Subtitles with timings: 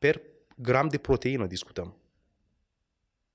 [0.00, 0.22] per
[0.56, 1.96] gram de proteină discutăm.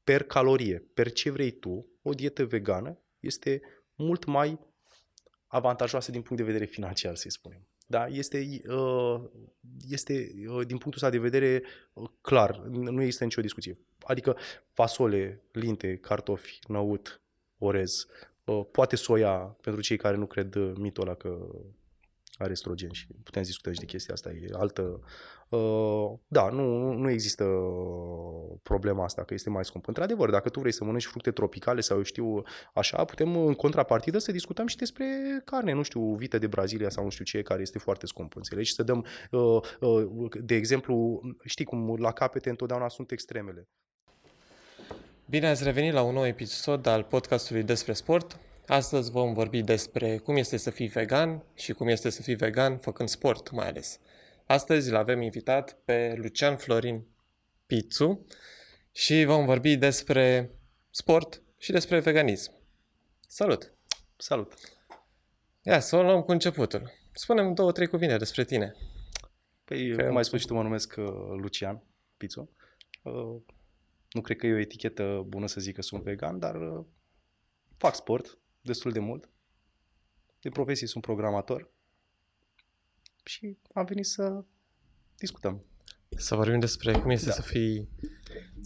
[0.04, 3.62] Per calorie, per ce vrei tu, o dietă vegană este
[3.96, 4.60] mult mai
[5.48, 7.68] avantajoasă din punct de vedere financiar, să spunem.
[7.88, 8.08] Da?
[8.08, 9.22] Este, uh,
[9.90, 10.14] este
[10.48, 13.78] uh, din punctul ăsta de vedere uh, clar, nu există nicio discuție.
[14.00, 14.38] Adică
[14.74, 17.22] fasole, linte, cartofi, năut,
[17.58, 18.08] orez,
[18.72, 21.48] poate soia, pentru cei care nu cred mitul ăla că
[22.38, 25.00] are estrogen și putem discuta și de chestia asta, e altă...
[25.50, 27.44] Uh, da, nu, nu există
[28.64, 29.88] problema asta, că este mai scump.
[29.88, 32.42] Într-adevăr, dacă tu vrei să mănânci fructe tropicale sau eu știu
[32.74, 35.06] așa, putem în contrapartidă să discutăm și despre
[35.46, 38.74] carne, nu știu, vită de Brazilia sau nu știu ce, care este foarte scump, înțelegi?
[38.74, 43.68] Să dăm, uh, uh, de exemplu, știi cum la capete întotdeauna sunt extremele.
[45.30, 48.40] Bine ați revenit la un nou episod al podcastului despre sport.
[48.68, 52.78] Astăzi vom vorbi despre cum este să fii vegan și cum este să fii vegan
[52.78, 54.00] făcând sport mai ales.
[54.46, 57.06] Astăzi l avem invitat pe Lucian Florin
[57.66, 58.26] Pițu
[58.92, 60.52] și vom vorbi despre
[60.90, 62.52] sport și despre veganism.
[63.28, 63.74] Salut!
[64.18, 64.54] Salut!
[65.62, 66.92] Ia, să o luăm cu începutul.
[67.12, 68.76] Spune-mi două, trei cuvinte despre tine.
[69.66, 70.04] Păi, că...
[70.04, 71.06] cum ai spus și tu, mă numesc uh,
[71.42, 71.84] Lucian
[72.18, 72.50] Pițu.
[73.02, 73.42] Uh,
[74.12, 76.86] nu cred că e o etichetă bună să zic că sunt vegan, dar uh,
[77.78, 79.30] fac sport, destul de mult.
[80.42, 81.70] De profesie sunt programator
[83.24, 84.44] și am venit să
[85.18, 85.66] discutăm.
[86.10, 87.32] Să vorbim despre cum este da.
[87.32, 87.90] să fii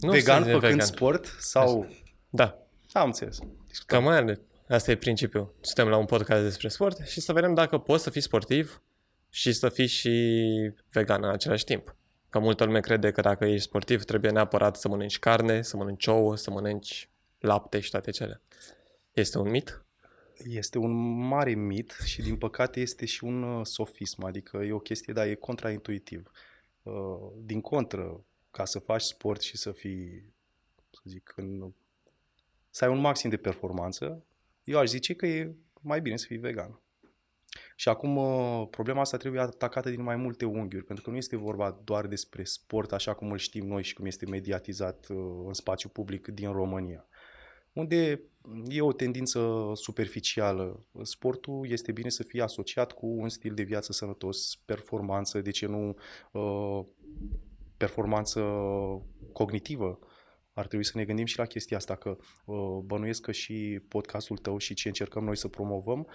[0.00, 0.80] nu vegan făcând vegan.
[0.80, 1.82] sport sau...
[1.82, 2.02] Așa.
[2.30, 2.66] Da.
[2.92, 3.38] Am înțeles.
[3.66, 4.04] Discutăm.
[4.04, 5.54] Cam aia, asta e principiul.
[5.60, 8.82] Suntem la un podcast despre sport și să vedem dacă poți să fii sportiv
[9.28, 10.10] și să fii și
[10.90, 11.94] vegan în același timp.
[12.30, 16.06] Că multă lume crede că dacă ești sportiv trebuie neapărat să mănânci carne, să mănânci
[16.06, 18.42] ouă, să mănânci lapte și toate cele.
[19.12, 19.84] Este un mit?
[20.44, 20.92] Este un
[21.26, 25.26] mare mit și din păcate este și un uh, sofism, adică e o chestie, dar
[25.26, 26.30] e contraintuitiv.
[26.82, 26.92] Uh,
[27.36, 30.32] din contră, ca să faci sport și să fii,
[30.90, 31.72] să zic, în,
[32.70, 34.24] să ai un maxim de performanță,
[34.64, 36.80] eu aș zice că e mai bine să fii vegan.
[37.76, 41.36] Și acum uh, problema asta trebuie atacată din mai multe unghiuri, pentru că nu este
[41.36, 45.06] vorba doar despre sport așa cum îl știm noi și cum este mediatizat
[45.46, 47.08] în spațiu public din România
[47.72, 48.20] unde
[48.68, 50.86] e o tendință superficială.
[51.02, 55.66] Sportul este bine să fie asociat cu un stil de viață sănătos, performanță, de ce
[55.66, 55.96] nu
[56.32, 56.84] uh,
[57.76, 58.40] performanță
[59.32, 59.98] cognitivă,
[60.60, 64.36] ar trebui să ne gândim și la chestia asta, că uh, bănuiesc că și podcastul
[64.36, 66.06] tău și ce încercăm noi să promovăm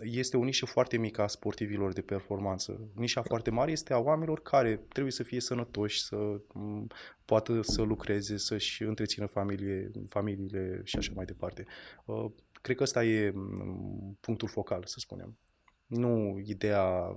[0.00, 2.90] este o nișă foarte mică a sportivilor de performanță.
[2.94, 6.16] Nișa foarte mare este a oamenilor care trebuie să fie sănătoși, să
[6.54, 6.86] um,
[7.24, 11.66] poată să lucreze, să-și întrețină familie, familiile și așa mai departe.
[12.04, 12.30] Uh,
[12.62, 15.38] cred că ăsta e um, punctul focal, să spunem
[15.86, 17.16] nu ideea,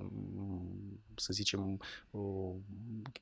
[1.16, 1.80] să zicem,
[2.10, 2.56] uh,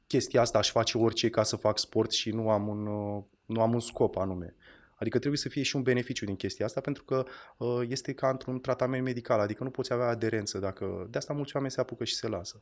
[0.07, 3.61] chestia asta aș face orice ca să fac sport și nu am un, uh, nu
[3.61, 4.55] am un scop anume.
[4.95, 7.25] Adică trebuie să fie și un beneficiu din chestia asta pentru că
[7.57, 11.07] uh, este ca într-un tratament medical, adică nu poți avea aderență dacă...
[11.09, 12.61] De asta mulți oameni se apucă și se lasă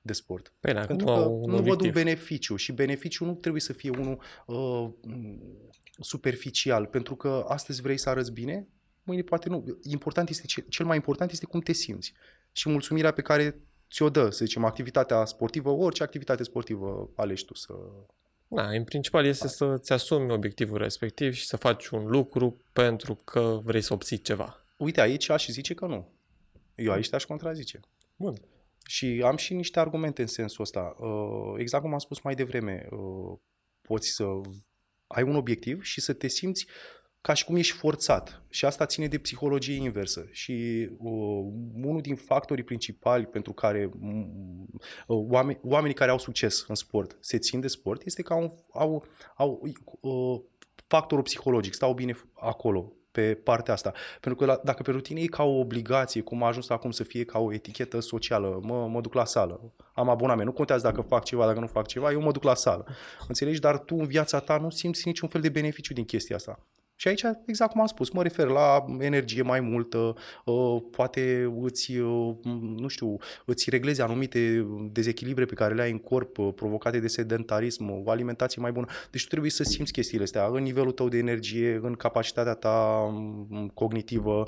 [0.00, 0.52] de sport.
[0.60, 1.12] Păi, pentru că
[1.46, 4.90] nu văd un beneficiu și beneficiul nu trebuie să fie unul uh,
[6.00, 8.68] superficial, pentru că astăzi vrei să arăți bine,
[9.02, 9.64] mâine poate nu.
[9.82, 12.12] Important este, cel mai important este cum te simți
[12.52, 13.60] și mulțumirea pe care
[13.90, 17.72] ți-o dă, să zicem, activitatea sportivă, orice activitate sportivă alegi tu să...
[18.48, 23.60] Da, în principal este să-ți asumi obiectivul respectiv și să faci un lucru pentru că
[23.64, 24.64] vrei să obții ceva.
[24.76, 26.12] Uite, aici aș zice că nu.
[26.74, 27.80] Eu aici te-aș contrazice.
[28.16, 28.34] Bun.
[28.86, 30.96] Și am și niște argumente în sensul ăsta.
[30.98, 33.38] Uh, exact cum am spus mai devreme, uh,
[33.82, 34.24] poți să
[35.06, 36.66] ai un obiectiv și să te simți
[37.26, 38.42] ca și cum ești forțat.
[38.48, 40.26] Și asta ține de psihologie inversă.
[40.30, 41.46] Și uh,
[41.82, 44.26] unul din factorii principali pentru care uh,
[45.06, 49.06] oameni, oamenii care au succes în sport se țin de sport este că au, au,
[49.36, 49.62] au
[50.00, 50.40] uh,
[50.86, 53.92] factorul psihologic, stau bine acolo pe partea asta.
[54.20, 57.02] Pentru că la, dacă pe rutine e ca o obligație, cum a ajuns acum să
[57.02, 61.00] fie ca o etichetă socială, mă, mă duc la sală, am abonament, nu contează dacă
[61.00, 62.86] fac ceva, dacă nu fac ceva, eu mă duc la sală.
[63.28, 63.60] Înțelegi?
[63.60, 66.60] Dar tu în viața ta nu simți niciun fel de beneficiu din chestia asta.
[66.98, 70.14] Și aici, exact cum am spus, mă refer la energie mai multă,
[70.44, 72.34] uh, poate îți, uh,
[72.76, 77.08] nu știu, îți reglezi anumite dezechilibre pe care le ai în corp, uh, provocate de
[77.08, 78.86] sedentarism, o alimentație mai bună.
[79.10, 83.06] Deci tu trebuie să simți chestiile astea în nivelul tău de energie, în capacitatea ta
[83.08, 84.46] um, cognitivă.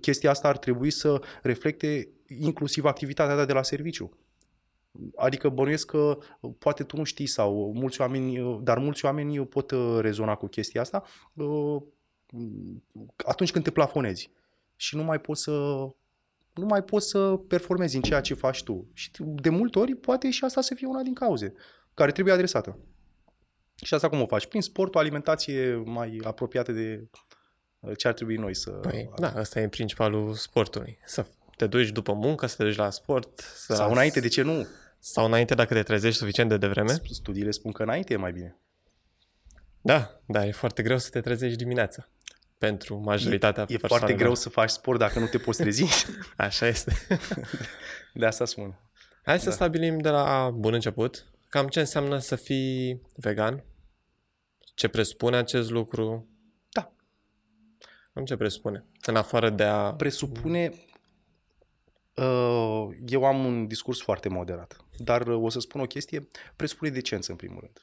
[0.00, 4.16] Chestia asta ar trebui să reflecte inclusiv activitatea ta de la serviciu.
[5.16, 6.18] Adică bănuiesc că
[6.58, 10.80] poate tu nu știi sau mulți oameni, dar mulți oameni pot uh, rezona cu chestia
[10.80, 11.02] asta
[11.32, 11.82] uh,
[13.16, 14.30] atunci când te plafonezi
[14.76, 15.50] și nu mai poți să
[16.54, 18.90] nu mai poți să performezi în ceea ce faci tu.
[18.92, 21.54] Și de multe ori poate și asta să fie una din cauze.
[21.94, 22.78] care trebuie adresată.
[23.84, 24.46] Și asta cum o faci?
[24.46, 27.08] Prin sport, o alimentație mai apropiată de
[27.80, 28.70] uh, ce ar trebui noi să...
[28.70, 30.98] Păi, da, asta e principalul sportului.
[31.04, 33.38] Să te duci după muncă, să te duci la sport.
[33.38, 34.66] Să Sau înainte, de ce nu?
[35.04, 37.00] Sau înainte dacă te trezești suficient de devreme.
[37.10, 38.56] Studiile spun că înainte e mai bine.
[39.80, 42.08] Da, dar e foarte greu să te trezești dimineața.
[42.58, 45.84] Pentru majoritatea E, e foarte greu să faci sport dacă nu te poți trezi.
[46.36, 46.92] Așa este.
[48.14, 48.78] de asta spun.
[49.22, 49.54] Hai să da.
[49.54, 53.64] stabilim de la bun început cam ce înseamnă să fii vegan,
[54.74, 56.28] ce presupune acest lucru.
[56.68, 56.92] Da.
[58.12, 58.84] Cam ce presupune?
[59.06, 59.94] În afară de a...
[59.94, 60.72] Presupune...
[62.14, 62.24] Uh,
[63.06, 67.36] eu am un discurs foarte moderat, dar o să spun o chestie, presupune decență în
[67.36, 67.82] primul rând.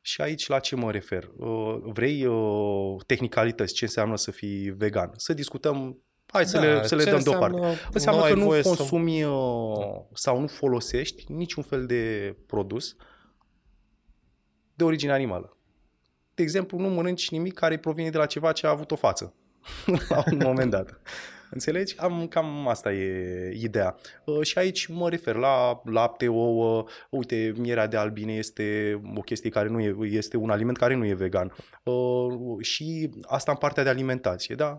[0.00, 1.30] Și aici la ce mă refer?
[1.36, 5.12] Uh, vrei uh, tehnicalități, ce înseamnă să fii vegan?
[5.16, 6.02] Să discutăm
[6.32, 7.60] Hai să da, le, să le dăm deoparte.
[7.92, 9.26] Înseamnă că nu consumi să...
[9.26, 12.96] Uh, sau nu folosești niciun fel de produs
[14.74, 15.56] de origine animală.
[16.34, 19.34] De exemplu, nu mănânci nimic care provine de la ceva ce a avut o față
[20.08, 21.00] la un moment dat.
[21.50, 21.98] Înțelegi?
[21.98, 23.96] Am, cam asta e ideea.
[24.24, 29.50] Uh, și aici mă refer la lapte, ouă, uite, mierea de albine este o chestie
[29.50, 31.52] care nu e, este un aliment care nu e vegan.
[31.84, 34.76] Uh, și asta în partea de alimentație, da?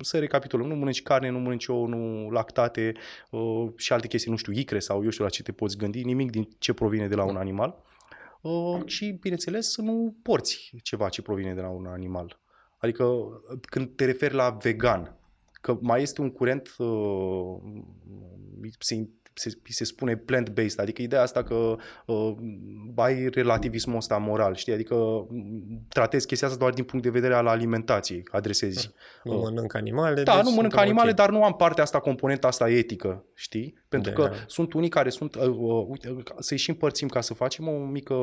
[0.00, 2.92] Să recapitulăm, nu mănânci carne, nu mănânci ouă, nu lactate
[3.30, 6.02] uh, și alte chestii, nu știu, icre sau eu știu la ce te poți gândi,
[6.02, 7.82] nimic din ce provine de la un animal.
[8.40, 12.40] Uh, și, bineînțeles, să nu porți ceva ce provine de la un animal.
[12.78, 13.04] Adică
[13.60, 15.16] când te referi la vegan,
[15.62, 17.56] că mai este un curent, uh,
[18.78, 21.76] se, se, se spune plant-based, adică ideea asta că
[22.06, 22.34] uh,
[22.96, 24.72] ai relativismul ăsta moral, știi?
[24.72, 24.94] Adică
[25.28, 28.90] mm, tratezi chestia asta doar din punct de vedere al alimentației, adresezi.
[29.24, 30.22] Nu uh, mănânc animale.
[30.22, 31.26] Da, deci nu mănânc animale, okay.
[31.26, 33.74] dar nu am partea asta, componenta asta etică, știi?
[33.88, 34.34] Pentru de că da.
[34.46, 38.14] sunt unii care sunt, uh, uh, uite, să-i și împărțim ca să facem o mică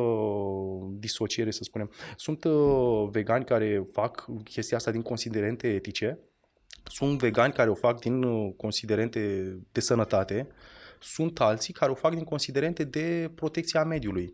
[0.91, 1.91] disociere, să spunem.
[2.15, 6.19] Sunt uh, vegani care fac chestia asta din considerente etice,
[6.83, 9.19] sunt vegani care o fac din uh, considerente
[9.71, 10.47] de sănătate,
[10.99, 14.33] sunt alții care o fac din considerente de protecția mediului.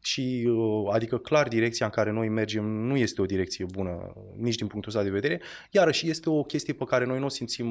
[0.00, 4.54] Și, uh, adică, clar, direcția în care noi mergem nu este o direcție bună, nici
[4.54, 5.40] din punctul ăsta de vedere.
[5.70, 7.66] Iarăși, este o chestie pe care noi nu o simțim,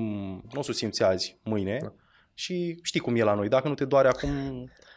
[0.51, 1.77] nu o să o simți azi, mâine.
[1.81, 1.94] Da.
[2.33, 3.50] Și știi cum e la noi.
[3.50, 4.31] Dacă nu te doare acum...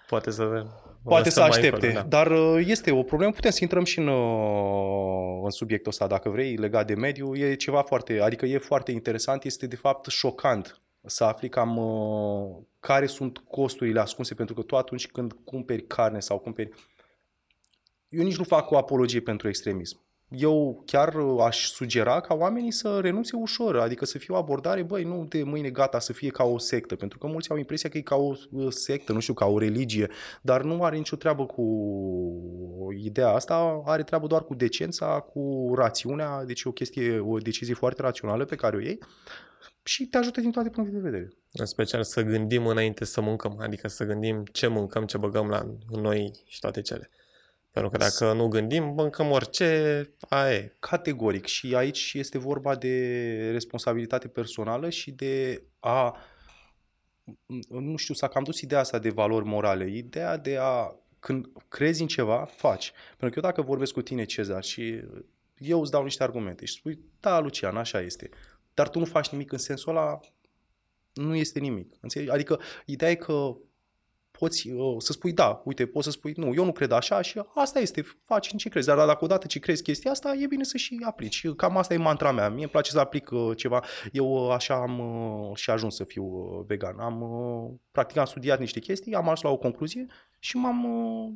[0.06, 0.66] Poate să
[1.06, 2.22] Poate să aștepte, încolo, da.
[2.22, 3.32] dar uh, este o problemă.
[3.32, 7.34] Putem să intrăm și în, uh, în subiectul ăsta, dacă vrei, legat de mediu.
[7.34, 12.56] E ceva foarte, adică e foarte interesant, este de fapt șocant să afli cam uh,
[12.80, 16.70] care sunt costurile ascunse, pentru că tu atunci când cumperi carne sau cumperi...
[18.08, 22.99] Eu nici nu fac o apologie pentru extremism eu chiar aș sugera ca oamenii să
[23.00, 26.44] renunțe ușor, adică să fie o abordare, băi, nu de mâine gata să fie ca
[26.44, 28.34] o sectă, pentru că mulți au impresia că e ca o
[28.70, 30.11] sectă, nu știu, ca o religie,
[30.43, 31.64] dar nu are nicio treabă cu
[33.05, 37.75] ideea asta, are treabă doar cu decența, cu rațiunea, deci e o chestie, o decizie
[37.75, 38.99] foarte rațională pe care o iei
[39.82, 41.32] și te ajută din toate punctele de vedere.
[41.52, 45.67] În special să gândim înainte să mâncăm, adică să gândim ce mâncăm, ce băgăm la
[45.90, 47.11] noi și toate cele.
[47.76, 50.73] Pentru că dacă nu gândim, mâncăm orice, aia e.
[50.78, 51.46] Categoric.
[51.46, 56.17] Și aici este vorba de responsabilitate personală și de a,
[57.69, 59.90] nu știu, s-a cam dus ideea asta de valori morale.
[59.90, 62.93] Ideea de a, când crezi în ceva, faci.
[63.17, 65.02] Pentru că eu dacă vorbesc cu tine, Cezar, și
[65.59, 68.28] eu îți dau niște argumente și spui, da, Lucian, așa este.
[68.75, 70.21] Dar tu nu faci nimic în sensul ăla,
[71.12, 71.95] nu este nimic.
[72.00, 72.30] Înțelegi?
[72.30, 73.56] Adică ideea e că
[74.38, 77.43] poți uh, să spui da, uite, poți să spui nu, eu nu cred așa și
[77.55, 78.87] asta este, faci în ce crezi.
[78.87, 81.50] Dar dacă odată ce crezi chestia asta, e bine să și aplici.
[81.57, 82.49] Cam asta e mantra mea.
[82.49, 83.85] Mie îmi place să aplic uh, ceva.
[84.12, 86.99] Eu uh, așa am uh, și ajuns să fiu uh, vegan.
[86.99, 90.07] Am, uh, practic am studiat niște chestii, am ajuns la o concluzie
[90.38, 91.33] și m-am uh,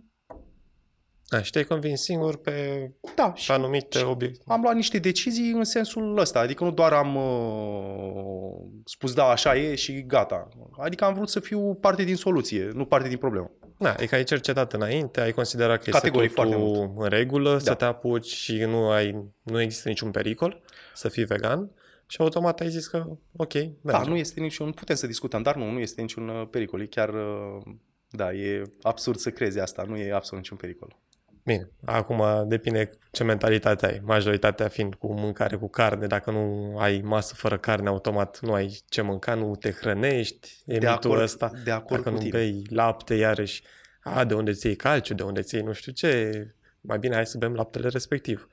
[1.31, 4.43] da, și te-ai convins singur pe da, și, anumite și obiecte.
[4.47, 9.57] Am luat niște decizii în sensul ăsta, adică nu doar am uh, spus da, așa
[9.57, 10.49] e și gata.
[10.79, 13.51] Adică am vrut să fiu parte din soluție, nu parte din problemă.
[13.79, 17.59] Da, e că ai cercetat înainte, ai considerat că Categoric, este totul în regulă, da.
[17.59, 20.63] să te apuci și nu, ai, nu există niciun pericol
[20.95, 21.71] să fii vegan
[22.07, 23.07] și automat ai zis că
[23.37, 23.73] ok, merge.
[23.83, 26.81] Da, nu este niciun, putem să discutăm, dar nu, nu este niciun uh, pericol.
[26.81, 27.63] E chiar, uh,
[28.09, 30.97] da, e absurd să crezi asta, nu e absolut niciun pericol.
[31.45, 34.01] Bine, acum depinde ce mentalitate ai.
[34.05, 38.81] Majoritatea fiind cu mâncare cu carne, dacă nu ai masă fără carne, automat nu ai
[38.89, 41.53] ce mânca, nu te hrănești, e de mitul acord, ăsta.
[41.65, 42.31] De acord dacă nu tine.
[42.31, 43.63] bei lapte, iarăși,
[44.03, 47.39] a, de unde ți calciu, de unde ți nu știu ce, mai bine hai să
[47.39, 48.49] bem laptele respectiv.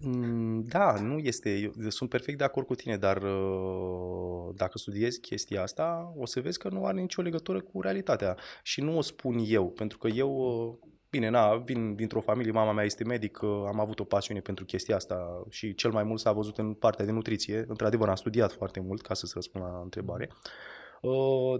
[0.00, 1.58] Mm, da, nu este.
[1.60, 6.40] Eu sunt perfect de acord cu tine, dar uh, dacă studiezi chestia asta, o să
[6.40, 8.36] vezi că nu are nicio legătură cu realitatea.
[8.62, 12.72] Și nu o spun eu, pentru că eu, uh, bine, na, vin dintr-o familie, mama
[12.72, 16.20] mea este medic, uh, am avut o pasiune pentru chestia asta și cel mai mult
[16.20, 17.64] s-a văzut în partea de nutriție.
[17.68, 20.30] Într-adevăr, am studiat foarte mult, ca să-ți răspund la întrebare.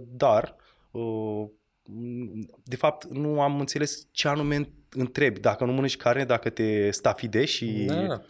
[0.01, 0.55] Dar
[2.63, 5.39] de fapt, nu am înțeles ce anume întrebi.
[5.39, 8.21] Dacă nu mănânci carne, dacă te stafidești și da.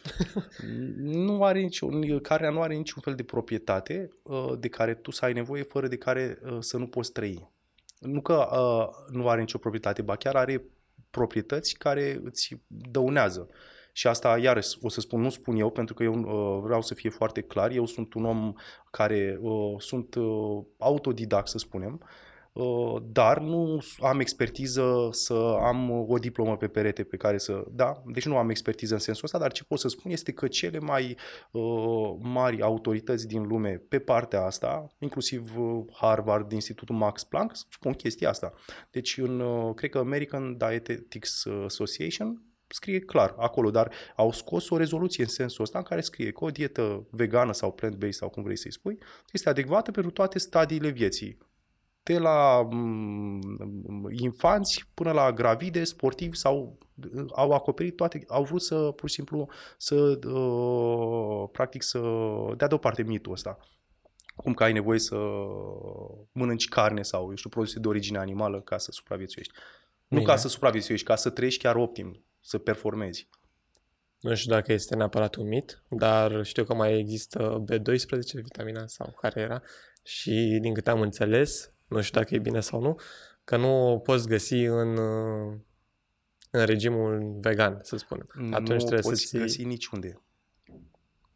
[0.98, 5.26] nu are niciun, carnea nu are niciun fel de proprietate uh, de care tu să
[5.26, 7.50] ai nevoie fără de care uh, să nu poți trăi.
[8.00, 10.64] Nu că uh, nu are nicio proprietate, ba chiar are
[11.10, 13.50] proprietăți care îți dăunează.
[13.92, 16.94] Și asta, iarăși, o să spun, nu spun eu, pentru că eu uh, vreau să
[16.94, 18.54] fie foarte clar, eu sunt un om
[18.92, 22.25] care uh, sunt uh, autodidact, să spunem, uh, Uh,
[23.04, 27.64] dar nu am expertiză să am o diplomă pe perete pe care să...
[27.72, 30.48] Da, deci nu am expertiză în sensul ăsta, dar ce pot să spun este că
[30.48, 31.18] cele mai
[31.52, 37.94] uh, mari autorități din lume pe partea asta, inclusiv uh, Harvard, Institutul Max Planck, spun
[37.94, 38.54] chestia asta.
[38.92, 44.78] Deci, în, uh, cred că American Dietetics Association scrie clar acolo, dar au scos o
[44.78, 48.44] rezoluție în sensul ăsta în care scrie că o dietă vegană sau plant-based sau cum
[48.44, 48.98] vrei să-i spui,
[49.32, 51.38] este adecvată pentru toate stadiile vieții
[52.06, 56.78] de la mm, infanți până la gravide, sportivi sau
[57.36, 62.02] au acoperit toate, au vrut să, pur și simplu, să, uh, practic, să
[62.58, 63.58] dea deoparte mitul ăsta.
[64.36, 65.18] Cum că ai nevoie să
[66.32, 69.54] mănânci carne sau, eu știu, produse de origine animală ca să supraviețuiești.
[70.08, 70.22] Bine.
[70.22, 73.30] Nu ca să supraviețuiești, ca să trăiești chiar optim, să performezi.
[74.20, 79.16] Nu știu dacă este neapărat un mit, dar știu că mai există B12, vitamina sau
[79.22, 79.62] care era,
[80.04, 83.00] și din câte am înțeles, nu știu dacă e bine sau nu,
[83.44, 84.98] că nu o poți găsi în,
[86.52, 88.28] în regimul vegan, să spunem.
[88.52, 90.22] Atunci nu trebuie poți să găsi niciunde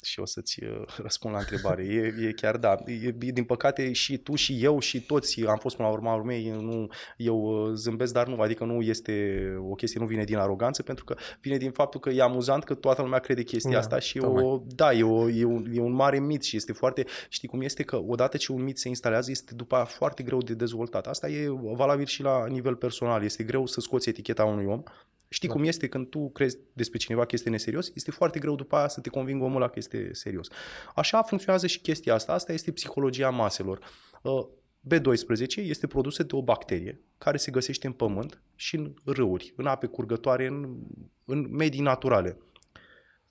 [0.02, 1.84] și o să-ți uh, răspund la întrebare.
[1.84, 2.76] E, e chiar da.
[2.86, 6.50] E, din păcate și tu și eu și toți am fost până la urma urmei,
[6.50, 10.84] nu, eu uh, zâmbesc, dar nu, adică nu este o chestie, nu vine din aroganță,
[10.84, 14.00] pentru că vine din faptul că e amuzant că toată lumea crede chestia da, asta
[14.00, 17.48] și o, da, e, o, e, un, e un mare mit și este foarte, știi
[17.48, 20.54] cum este că odată ce un mit se instalează este după aia foarte greu de
[20.54, 21.08] dezvoltat.
[21.08, 24.84] Asta e valabil și la nivel personal, este greu să scoți eticheta unui om
[25.30, 25.54] Știi da.
[25.54, 27.92] cum este când tu crezi despre cineva că este neserios?
[27.96, 30.48] Este foarte greu după aia să te convingă omul ăla că este serios.
[30.96, 32.34] Așa funcționează și chestia asta.
[32.34, 33.80] Asta este psihologia maselor.
[34.22, 34.48] Uh,
[34.88, 39.66] B12 este produsă de o bacterie care se găsește în pământ și în râuri, în
[39.66, 40.78] ape curgătoare, în,
[41.26, 42.38] în medii naturale.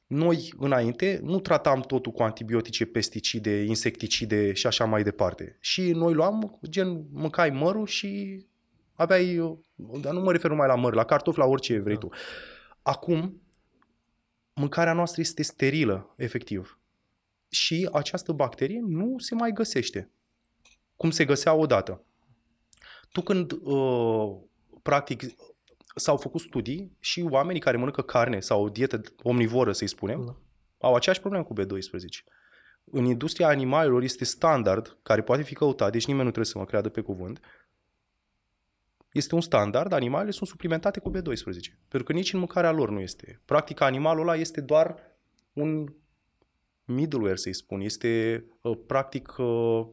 [0.07, 5.57] Noi, înainte, nu tratam totul cu antibiotice, pesticide, insecticide și așa mai departe.
[5.61, 8.43] Și noi luam, gen, mâncai mărul și
[8.99, 12.01] aveai, dar nu mă refer numai la măr, la cartofi, la orice vrei da.
[12.01, 12.09] tu.
[12.83, 13.43] Acum,
[14.55, 16.79] mâncarea noastră este sterilă, efectiv.
[17.49, 20.11] Și această bacterie nu se mai găsește
[20.97, 22.05] cum se găsea odată.
[23.13, 24.37] Tu când, uh,
[24.83, 25.23] practic,
[25.95, 30.37] s-au făcut studii și oamenii care mănâncă carne sau o dietă omnivoră, să-i spunem, da.
[30.87, 32.25] au aceeași problemă cu B12.
[32.85, 36.65] În industria animalelor este standard, care poate fi căutat, deci nimeni nu trebuie să mă
[36.65, 37.41] creadă pe cuvânt,
[39.13, 41.79] este un standard, animalele sunt suplimentate cu B12.
[41.89, 43.41] Pentru că nici în mâncarea lor nu este.
[43.45, 44.97] Practic, animalul ăla este doar
[45.53, 45.93] un
[46.85, 47.81] middleware, să-i spun.
[47.81, 49.87] Este, uh, practic, uh,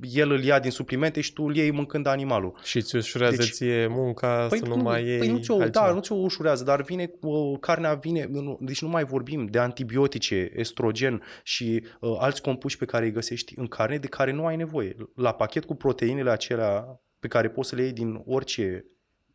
[0.00, 2.58] el îl ia din suplimente și tu îl iei mâncând animalul.
[2.62, 5.68] Și îți ușurează deci, ție munca păi să nu, nu mai iei păi nu ți-o,
[5.68, 9.58] Da, nu ți-o ușurează, dar vine, uh, carnea vine, nu, deci nu mai vorbim de
[9.58, 14.46] antibiotice, estrogen și uh, alți compuși pe care îi găsești în carne de care nu
[14.46, 14.96] ai nevoie.
[15.14, 18.84] La pachet cu proteinele acelea pe care poți să le iei din orice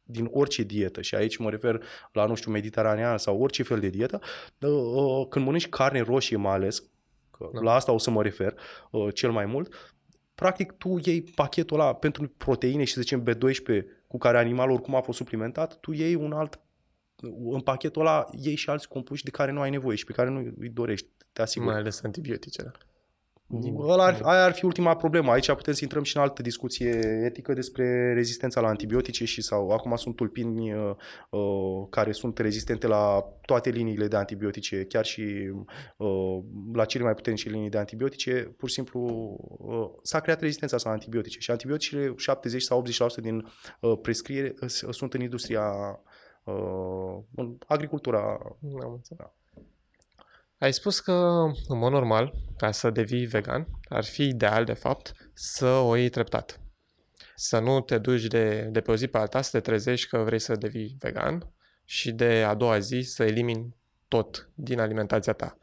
[0.08, 3.89] din orice dietă și aici mă refer la, nu știu, mediteraneană sau orice fel de
[3.89, 4.22] dietă,
[4.62, 6.84] ă, ă, când mănânci carne roșie mai ales,
[7.32, 7.60] că da.
[7.62, 8.58] la asta o să mă refer
[8.94, 9.94] ă, cel mai mult,
[10.36, 14.96] practic tu iei pachetul ăla pentru proteine și să zicem B12 cu care animalul oricum
[14.96, 16.60] a fost suplimentat, tu iei un alt
[17.54, 20.30] în pachetul ăla iei și alți compuși de care nu ai nevoie și pe care
[20.30, 21.68] nu îi dorești, te asigur.
[21.68, 22.72] Mai ales antibioticele.
[23.77, 25.31] Ăla ar, aia ar fi ultima problemă.
[25.31, 29.69] Aici putem să intrăm și în altă discuție etică despre rezistența la antibiotice și sau
[29.69, 30.95] acum sunt tulpini uh,
[31.29, 35.53] uh, care sunt rezistente la toate liniile de antibiotice, chiar și
[35.97, 36.39] uh,
[36.73, 38.53] la cele mai puternice linii de antibiotice.
[38.57, 38.99] Pur și simplu
[39.59, 42.83] uh, s-a creat rezistența asta la antibiotice și antibioticele 70 sau
[43.19, 43.47] 80% din
[43.79, 45.63] uh, prescriere uh, sunt în industria,
[46.43, 48.39] uh, în agricultura.
[49.17, 49.33] Da.
[50.65, 51.12] Ai spus că,
[51.67, 56.10] în mod normal, ca să devii vegan, ar fi ideal, de fapt, să o iei
[56.10, 56.62] treptat.
[57.36, 60.17] Să nu te duci de, de pe o zi pe alta, să te trezești că
[60.17, 61.53] vrei să devii vegan
[61.84, 63.75] și de a doua zi să elimini
[64.07, 65.57] tot din alimentația ta.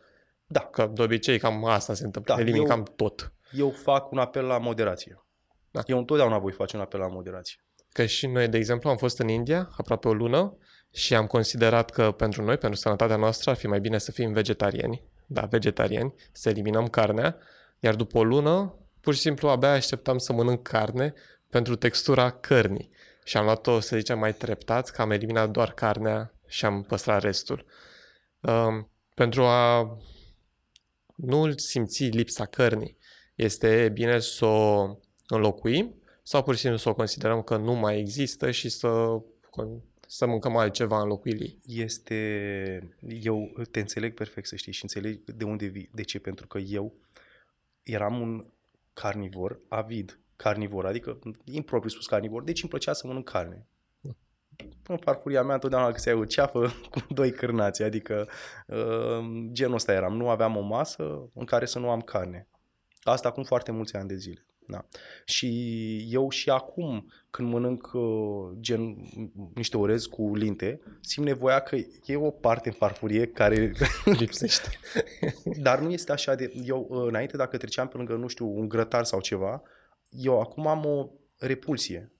[0.46, 0.60] Da.
[0.60, 3.32] Că de obicei cam asta se întâmplă, Da, elimini eu- cam tot.
[3.52, 5.24] Eu fac un apel la moderație.
[5.70, 5.80] Da.
[5.86, 7.56] Eu întotdeauna voi face un apel la moderație.
[7.92, 10.56] Că și noi, de exemplu, am fost în India aproape o lună
[10.92, 14.32] și am considerat că pentru noi, pentru sănătatea noastră, ar fi mai bine să fim
[14.32, 17.36] vegetariani, da, vegetariani, să eliminăm carnea,
[17.78, 21.14] iar după o lună, pur și simplu, abia așteptam să mănânc carne
[21.48, 22.90] pentru textura cărnii.
[23.24, 27.22] Și am luat-o, să zicem, mai treptat, că am eliminat doar carnea și am păstrat
[27.22, 27.64] restul.
[28.40, 29.96] Um, pentru a
[31.14, 32.96] nu simți lipsa cărnii,
[33.34, 34.96] este bine să o
[35.26, 39.22] înlocuim sau pur și simplu să o considerăm că nu mai există și să,
[40.14, 41.58] să mâncăm altceva în locul ei.
[41.66, 42.96] Este...
[43.08, 45.90] Eu te înțeleg perfect, să știi, și înțeleg de unde vii.
[45.94, 46.18] De ce?
[46.18, 46.94] Pentru că eu
[47.82, 48.44] eram un
[48.92, 50.18] carnivor avid.
[50.36, 53.66] Carnivor, adică impropriu spus carnivor, deci îmi plăcea să mănânc carne.
[54.86, 58.28] În farfuria mea întotdeauna găseai o ceafă cu doi cârnați, adică
[58.66, 60.16] uh, genul ăsta eram.
[60.16, 62.48] Nu aveam o masă în care să nu am carne.
[63.02, 64.46] Asta acum foarte mulți ani de zile.
[64.66, 64.84] Da.
[65.24, 68.96] Și eu și acum, când mănânc uh, gen
[69.54, 73.72] niște orez cu linte, simt nevoia că e o parte în farfurie care
[74.18, 74.68] Lipsește.
[75.62, 76.52] dar nu este așa de...
[76.64, 79.62] Eu, uh, înainte, dacă treceam pe lângă, nu știu, un grătar sau ceva,
[80.08, 82.12] eu acum am o repulsie.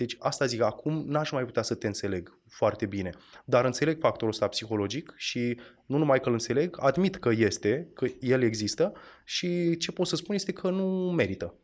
[0.00, 3.10] Deci asta zic, acum n-aș mai putea să te înțeleg foarte bine.
[3.44, 8.06] Dar înțeleg factorul ăsta psihologic și nu numai că îl înțeleg, admit că este, că
[8.20, 8.92] el există
[9.24, 11.54] și ce pot să spun este că nu merită.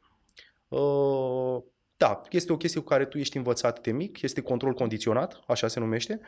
[0.68, 1.62] Uh,
[1.96, 5.68] da, este o chestie cu care tu ești învățat de mic, este control condiționat, așa
[5.68, 6.20] se numește.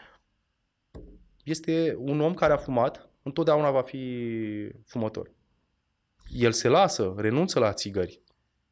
[1.45, 5.30] Este un om care a fumat, întotdeauna va fi fumător.
[6.28, 8.23] El se lasă, renunță la țigări.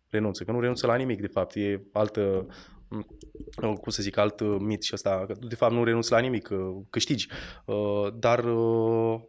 [0.09, 1.55] Renunță, că nu renunță la nimic, de fapt.
[1.55, 2.47] E altă,
[2.89, 5.25] m, cum să zic, alt uh, mit și ăsta.
[5.27, 7.29] că De fapt, nu renunță la nimic, uh, câștigi.
[7.65, 9.21] Uh, Dar, uh,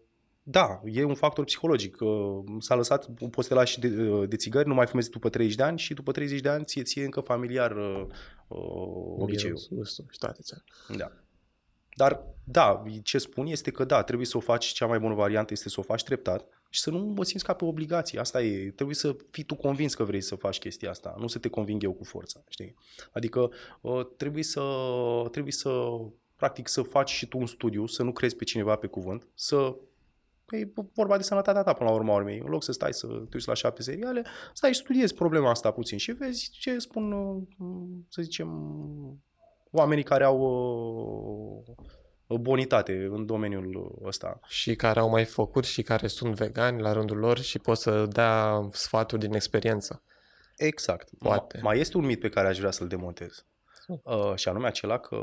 [0.49, 1.97] da, e un factor psihologic.
[1.99, 5.29] Uh, S-a lăsat, poți să te lași de, uh, de țigări, nu mai fumezi după
[5.29, 8.05] 30 de ani și după 30 de ani ție, ție încă familiar uh,
[8.47, 8.59] uh,
[9.17, 9.55] obiceiul.
[9.55, 10.63] Miros, gustul și toate cele.
[10.97, 11.11] Da.
[11.95, 15.53] Dar, da, ce spun este că da, trebuie să o faci, cea mai bună variantă
[15.53, 18.19] este să o faci treptat și să nu o simți ca pe obligație.
[18.19, 21.39] Asta e, trebuie să fii tu convins că vrei să faci chestia asta, nu să
[21.39, 22.75] te conving eu cu forța, știi?
[23.11, 24.61] Adică uh, trebuie să,
[25.31, 25.89] trebuie să,
[26.35, 29.75] practic, să faci și tu un studiu, să nu crezi pe cineva pe cuvânt, să
[30.49, 32.39] E vorba de sănătatea ta până la urma urmei.
[32.39, 35.71] În loc să stai să te uiți la șapte seriale, stai și studiezi problema asta
[35.71, 37.43] puțin și vezi ce spun, uh,
[38.09, 38.49] să zicem,
[39.71, 40.39] oamenii care au
[42.27, 44.39] uh, bonitate în domeniul ăsta.
[44.47, 48.05] Și care au mai făcut și care sunt vegani la rândul lor și pot să
[48.05, 50.01] dea sfaturi din experiență.
[50.57, 51.09] Exact.
[51.19, 51.57] Poate.
[51.57, 53.45] Ma- mai este un mit pe care aș vrea să-l demontez.
[53.87, 55.17] Uh, și anume acela că,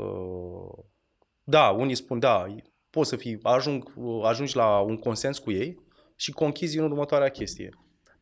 [1.43, 2.55] da, unii spun, da,
[2.95, 5.79] poți să fii, ajung, ajungi la un consens cu ei
[6.15, 7.69] și conchizi în următoarea chestie.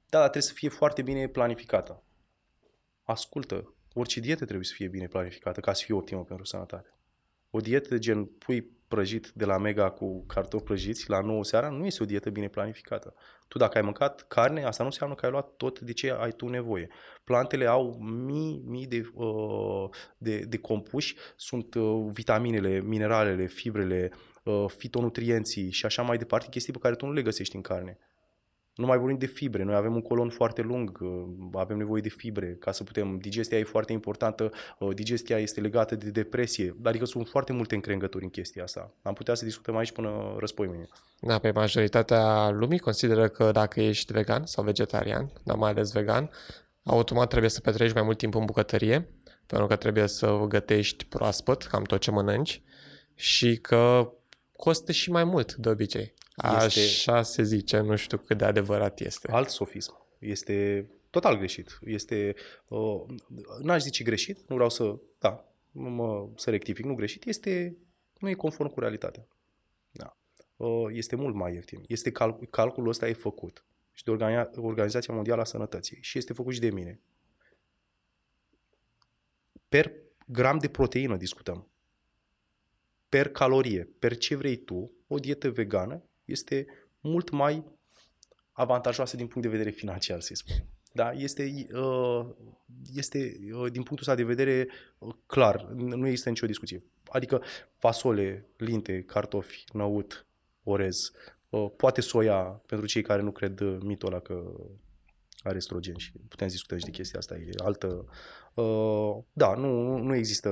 [0.10, 2.04] Da, dar trebuie să fie foarte bine planificată.
[3.04, 6.94] Ascultă, orice dietă trebuie să fie bine planificată ca să fie optimă pentru sănătate.
[7.50, 11.70] O dietă de gen pui prăjit de la Mega cu cartofi prăjiți la 9 seara
[11.70, 13.14] nu este o dietă bine planificată.
[13.48, 16.32] Tu dacă ai mâncat carne, asta nu înseamnă că ai luat tot de ce ai
[16.32, 16.88] tu nevoie.
[17.24, 24.33] Plantele au mii, mii de, uh, de, de compuși, sunt uh, vitaminele, mineralele, fibrele, uh,
[24.67, 27.97] fitonutrienții și așa mai departe, chestii pe care tu nu le găsești în carne.
[28.75, 29.63] Nu mai vorbim de fibre.
[29.63, 33.17] Noi avem un colon foarte lung, uh, avem nevoie de fibre ca să putem.
[33.17, 38.23] Digestia e foarte importantă, uh, digestia este legată de depresie, adică sunt foarte multe încrengături
[38.23, 38.93] în chestia asta.
[39.01, 40.88] Am putea să discutăm aici până răspoi mâine.
[41.19, 46.29] Da, pe majoritatea lumii consideră că dacă ești vegan sau vegetarian, dar mai ales vegan,
[46.84, 49.10] automat trebuie să petreci mai mult timp în bucătărie,
[49.45, 52.62] pentru că trebuie să gătești proaspăt, cam tot ce mănânci,
[53.15, 54.13] și că
[54.63, 56.13] costă și mai mult de obicei.
[56.65, 59.32] Este- Așa se zice, nu știu cât de adevărat este.
[59.32, 60.06] Alt sofism.
[60.19, 61.80] Este total greșit.
[61.86, 62.36] Este,
[62.67, 63.02] uh,
[63.62, 67.78] n-aș zice greșit, nu vreau să, da, mă, să rectific, nu greșit, este,
[68.19, 69.28] nu e conform cu realitatea.
[69.91, 70.17] Da.
[70.56, 71.84] Uh, este mult mai ieftin.
[71.88, 76.34] Este cal, calculul ăsta e făcut și de Organia, Organizația Mondială a Sănătății și este
[76.34, 76.99] făcut și de mine.
[79.69, 79.91] Per
[80.28, 81.67] gram de proteină discutăm.
[83.13, 86.65] Per calorie, per ce vrei tu, o dietă vegană este
[86.99, 87.63] mult mai
[88.52, 90.56] avantajoasă din punct de vedere financiar, să spun.
[90.91, 92.26] Da, este, uh,
[92.93, 93.17] este
[93.54, 96.84] uh, din punctul ăsta de vedere uh, clar, nu există nicio discuție.
[97.06, 97.41] Adică
[97.78, 100.26] fasole, linte, cartofi, năut,
[100.63, 101.12] orez,
[101.49, 104.54] uh, poate soia pentru cei care nu cred uh, mitul ăla că
[105.43, 108.06] are estrogen și putem discuta și de chestia asta, e altă...
[108.54, 110.50] Uh, da, nu, nu există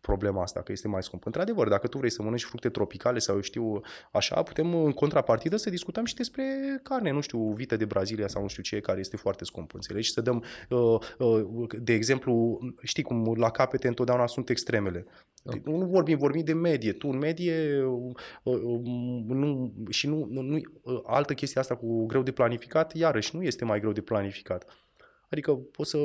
[0.00, 1.26] problema asta, că este mai scump.
[1.26, 3.80] Într-adevăr, dacă tu vrei să mănânci fructe tropicale sau eu știu
[4.12, 6.44] așa, putem în contrapartidă să discutăm și despre
[6.82, 10.10] carne, nu știu, vită de Brazilia sau nu știu ce, care este foarte scump, înțelegi?
[10.10, 15.06] Să dăm, uh, uh, de exemplu, știi cum la capete întotdeauna sunt extremele.
[15.42, 15.52] Da.
[15.64, 16.92] Nu vorbim, vorbim de medie.
[16.92, 17.82] Tu în medie
[19.26, 20.58] nu, și nu, nu,
[21.04, 24.85] altă chestie asta cu greu de planificat, iarăși nu este mai greu de planificat.
[25.28, 25.98] Adică pot să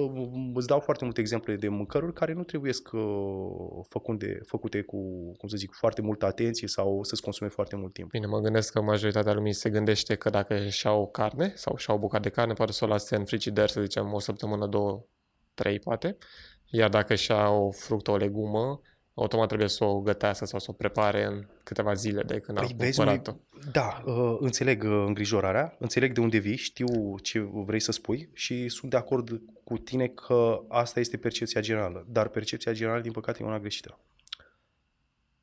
[0.54, 4.98] îți dau foarte multe exemple de mâncăruri care nu trebuie uh, făcunde, făcute cu,
[5.38, 8.10] cum să zic, foarte multă atenție sau să-ți consume foarte mult timp.
[8.10, 11.90] Bine, mă gândesc că majoritatea lumii se gândește că dacă își au carne sau și
[11.90, 15.06] au bucat de carne, poate să o lase în frigider, să zicem, o săptămână, două,
[15.54, 16.18] trei, poate.
[16.66, 18.82] Iar dacă își au o fructă, o legumă,
[19.14, 22.68] automat trebuie să o gătească sau să o prepare în câteva zile de când păi,
[22.68, 23.36] a cumpărat-o.
[23.72, 28.70] Da, uh, înțeleg uh, îngrijorarea, înțeleg de unde vii, știu ce vrei să spui și
[28.70, 33.40] sunt de acord cu tine că asta este percepția generală, dar percepția generală, din păcate,
[33.42, 34.00] e una greșită.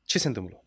[0.03, 0.63] Ce se întâmplă?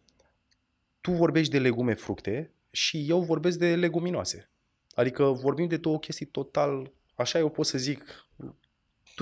[1.01, 4.51] Tu vorbești de legume, fructe și eu vorbesc de leguminoase.
[4.95, 8.27] Adică vorbim de două chestii total, așa eu pot să zic,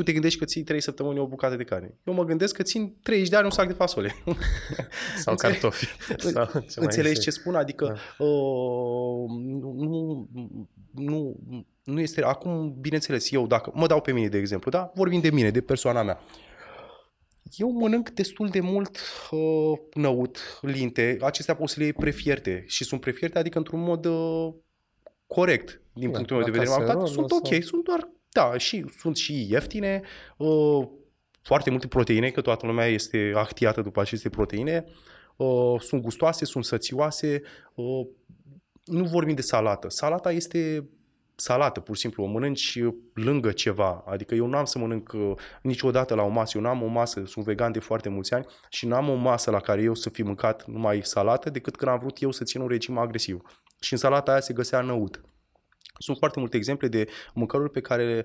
[0.01, 1.95] tu te gândești că ții 3 săptămâni o bucată de carne.
[2.05, 4.15] Eu mă gândesc că țin 30 de ani un sac de fasole.
[5.25, 5.87] Sau cartofi.
[6.19, 7.55] Sau ce Înțelegi ce spun?
[7.55, 8.25] Adică da.
[8.25, 9.29] uh,
[9.77, 10.29] nu,
[10.95, 11.37] nu,
[11.85, 12.23] nu este...
[12.23, 13.71] Acum, bineînțeles, eu dacă...
[13.75, 14.93] Mă dau pe mine, de exemplu, da?
[14.95, 16.21] Vorbim de mine, de persoana mea.
[17.57, 18.99] Eu mănânc destul de mult
[19.31, 21.17] uh, năut, linte.
[21.21, 22.65] Acestea pot să le iei prefierte.
[22.67, 24.53] Și sunt prefierte, adică într-un mod uh,
[25.27, 26.71] corect, din da, punctul meu de vedere.
[26.71, 27.61] Caserol, sunt ok, sau...
[27.61, 30.03] sunt doar da, și sunt și ieftine,
[30.37, 30.89] uh,
[31.43, 34.85] foarte multe proteine, că toată lumea este actiată după aceste proteine,
[35.37, 37.43] uh, sunt gustoase, sunt sățioase,
[37.75, 38.07] uh,
[38.85, 39.89] nu vorbim de salată.
[39.89, 40.89] Salata este
[41.35, 42.79] salată, pur și simplu, o mănânci
[43.15, 44.05] lângă ceva.
[44.07, 45.13] Adică eu nu am să mănânc
[45.63, 48.47] niciodată la o masă, eu nu am o masă, sunt vegan de foarte mulți ani
[48.69, 51.91] și nu am o masă la care eu să fi mâncat numai salată decât când
[51.91, 53.41] am vrut eu să țin un regim agresiv.
[53.81, 55.21] Și în salata aia se găsea năut.
[56.03, 58.25] Sunt foarte multe exemple de mâncăruri pe care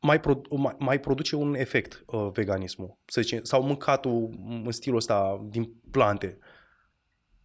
[0.00, 4.30] mai, produ- mai, mai produce un efect uh, veganismul, să zicem, sau mâncatul
[4.64, 6.38] în stilul ăsta din plante.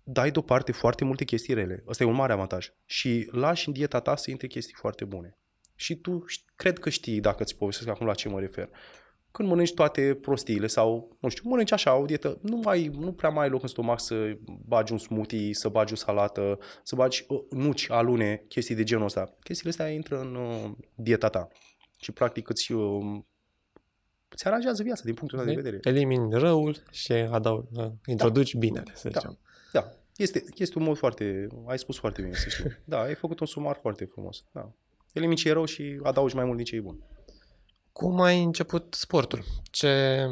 [0.03, 1.83] Dai deoparte foarte multe chestii rele.
[1.87, 2.73] Ăsta e un mare avantaj.
[2.85, 5.37] Și lași în dieta ta să intre chestii foarte bune.
[5.75, 8.69] Și tu cred că știi, dacă îți povestesc acum la ce mă refer
[9.31, 13.29] când mănânci toate prostiile sau, nu știu, mănânci așa o dietă, nu, mai, nu prea
[13.29, 17.25] mai ai loc în stomac să bagi un smoothie, să bagi o salată, să bagi
[17.27, 19.35] uh, nuci, alune, chestii de genul ăsta.
[19.43, 21.47] Chestiile astea intră în uh, dieta ta
[21.99, 23.19] și practic îți, uh,
[24.27, 25.79] îți aranjează viața din punctul ăsta de vedere.
[25.83, 28.59] Elimini răul și adaug, uh, introduci da.
[28.59, 29.19] binele, să da.
[29.19, 29.39] zicem.
[29.71, 29.79] Da.
[29.79, 29.91] da.
[30.15, 32.65] Este, este un mod foarte, ai spus foarte bine, să știu.
[32.85, 34.45] Da, ai făcut un sumar foarte frumos.
[34.51, 34.71] Da.
[35.13, 37.03] Elimini ce e rău și adaugi mai mult din ce e bun.
[37.93, 39.43] Cum ai început sportul?
[39.71, 40.25] Ce,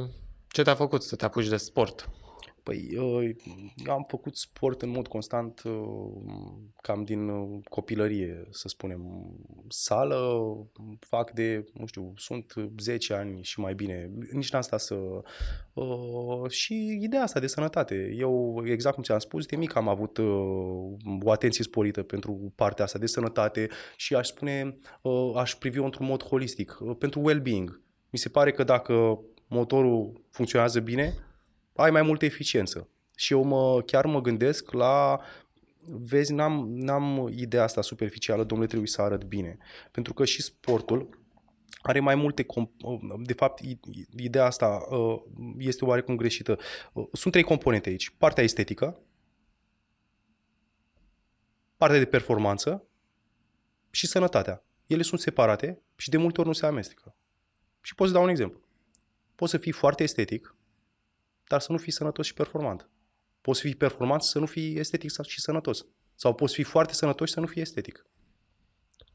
[0.48, 2.10] ce te-a făcut să te apuci de sport?
[2.70, 6.12] Păi, eu am făcut sport în mod constant uh,
[6.82, 9.32] cam din uh, copilărie, să spunem.
[9.68, 10.52] Sală
[11.00, 14.12] fac de, nu știu, sunt 10 ani și mai bine.
[14.32, 14.96] Nici n-am stat să...
[15.74, 18.14] Uh, și ideea asta de sănătate.
[18.18, 20.18] Eu, exact cum ți-am spus, de mic am avut
[21.22, 24.78] o atenție sporită pentru partea asta de sănătate și aș spune,
[25.36, 27.82] aș privi-o într-un mod holistic, pentru well-being.
[28.10, 31.29] Mi se pare că dacă motorul funcționează bine,
[31.82, 32.88] ai mai multă eficiență.
[33.16, 35.20] Și eu mă, chiar mă gândesc la
[35.86, 39.58] vezi, n-am, n-am ideea asta superficială, domnule, trebuie să arăt bine.
[39.92, 41.20] Pentru că și sportul
[41.82, 42.46] are mai multe,
[43.24, 43.62] de fapt,
[44.16, 45.22] ideea asta uh,
[45.58, 46.58] este oarecum greșită.
[46.94, 48.10] Uh, sunt trei componente aici.
[48.18, 49.00] Partea estetică,
[51.78, 52.88] partea de performanță
[53.90, 54.64] și sănătatea.
[54.86, 57.16] Ele sunt separate și de multe ori nu se amestecă.
[57.82, 58.60] Și pot să dau un exemplu.
[59.36, 60.56] Poți să fii foarte estetic,
[61.50, 62.90] dar să nu fii sănătos și performant.
[63.42, 65.86] Poți fi performant să nu fii estetic și sănătos.
[66.16, 68.06] Sau poți fi foarte sănătos și să nu fii estetic.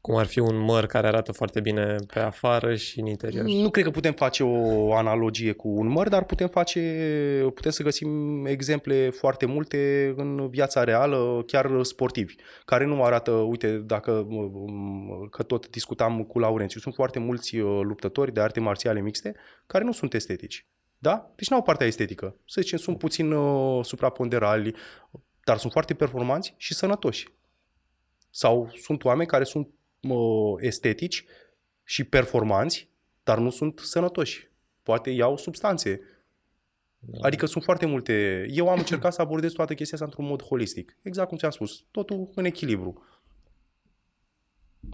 [0.01, 3.43] Cum ar fi un măr care arată foarte bine pe afară și în interior.
[3.43, 6.81] Nu cred că putem face o analogie cu un măr, dar putem face,
[7.53, 13.77] putem să găsim exemple foarte multe în viața reală, chiar sportivi, care nu arată, uite,
[13.77, 14.27] dacă
[15.29, 19.35] că tot discutam cu Laurențiu, sunt foarte mulți uh, luptători de arte marțiale mixte
[19.67, 20.65] care nu sunt estetici.
[20.97, 21.31] Da?
[21.35, 22.35] Deci nu au partea estetică.
[22.45, 24.75] Să zicem, sunt puțin uh, supraponderali,
[25.43, 27.27] dar sunt foarte performanți și sănătoși.
[28.29, 29.69] Sau sunt oameni care sunt
[30.01, 31.25] uh, estetici
[31.83, 32.89] și performanți,
[33.23, 34.49] dar nu sunt sănătoși.
[34.83, 35.99] Poate iau substanțe.
[36.99, 37.27] Da.
[37.27, 38.45] Adică sunt foarte multe.
[38.49, 40.97] Eu am încercat să abordez toată chestia asta într-un mod holistic.
[41.01, 41.85] Exact cum ți-am spus.
[41.91, 43.03] Totul în echilibru.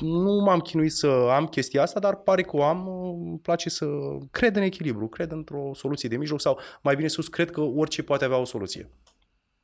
[0.02, 3.88] Nu m-am chinuit să am chestia asta, dar pare că o am, îmi place să
[4.32, 8.04] cred în echilibru, cred într-o soluție de mijloc sau mai bine sus, cred că orice
[8.04, 8.90] poate avea o soluție.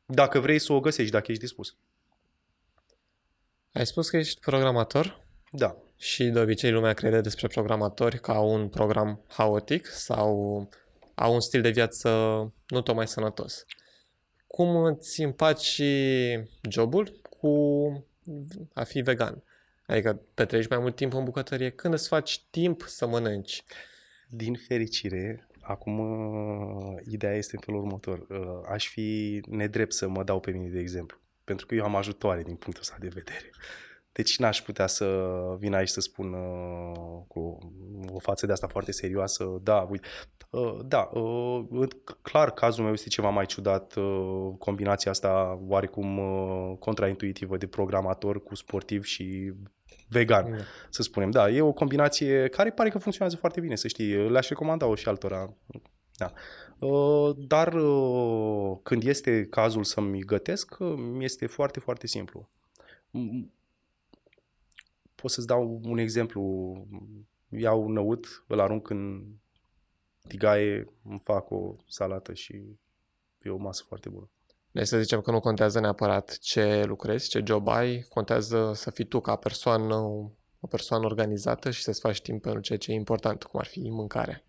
[0.06, 1.76] Dacă vrei să o găsești, dacă ești dispus.
[3.72, 5.22] Ai spus că ești programator
[5.52, 5.76] Da.
[5.98, 10.70] și de obicei lumea crede despre programatori ca un program haotic sau
[11.16, 12.10] au un stil de viață
[12.68, 13.66] nu tocmai sănătos.
[14.48, 15.82] Cum îți împaci
[16.70, 17.48] jobul cu
[18.74, 19.44] a fi vegan?
[19.88, 21.70] Adică petreci mai mult timp în bucătărie.
[21.70, 23.64] Când îți faci timp să mănânci?
[24.30, 28.20] Din fericire, acum uh, ideea este în felul următor.
[28.30, 31.96] Uh, Aș fi nedrept să mă dau pe mine de exemplu, pentru că eu am
[31.96, 33.50] ajutoare din punctul ăsta de vedere.
[34.12, 35.06] Deci n-aș putea să
[35.60, 37.58] vin aici să spun uh, cu
[38.12, 40.08] o față de asta foarte serioasă, da, uite,
[40.50, 41.88] uh, da, uh, în-
[42.22, 48.44] clar cazul meu este ceva mai ciudat, uh, combinația asta oarecum uh, contraintuitivă de programator
[48.44, 49.54] cu sportiv și
[50.10, 50.58] vegan Da.
[50.90, 51.32] să spunem.
[51.32, 54.30] Da, e o combinație care pare că funcționează foarte bine, să știi.
[54.30, 55.54] Le-aș recomanda-o și altora.
[56.18, 56.32] Da.
[56.88, 62.50] Uh, Dar uh, când este cazul să-mi gătesc, uh, mi este foarte, foarte simplu.
[63.10, 63.56] M-
[65.16, 66.74] Pot să-ți dau un exemplu.
[67.50, 69.26] Iau năut, îl arunc în
[70.28, 72.64] tigaie, îmi fac o salată și
[73.42, 74.30] e o masă foarte bună.
[74.78, 79.06] Deci să zicem că nu contează neapărat ce lucrezi, ce job ai, contează să fii
[79.06, 79.96] tu ca persoană,
[80.60, 83.80] o persoană organizată și să-ți faci timp pentru ceea ce e important, cum ar fi
[83.80, 84.44] mâncarea.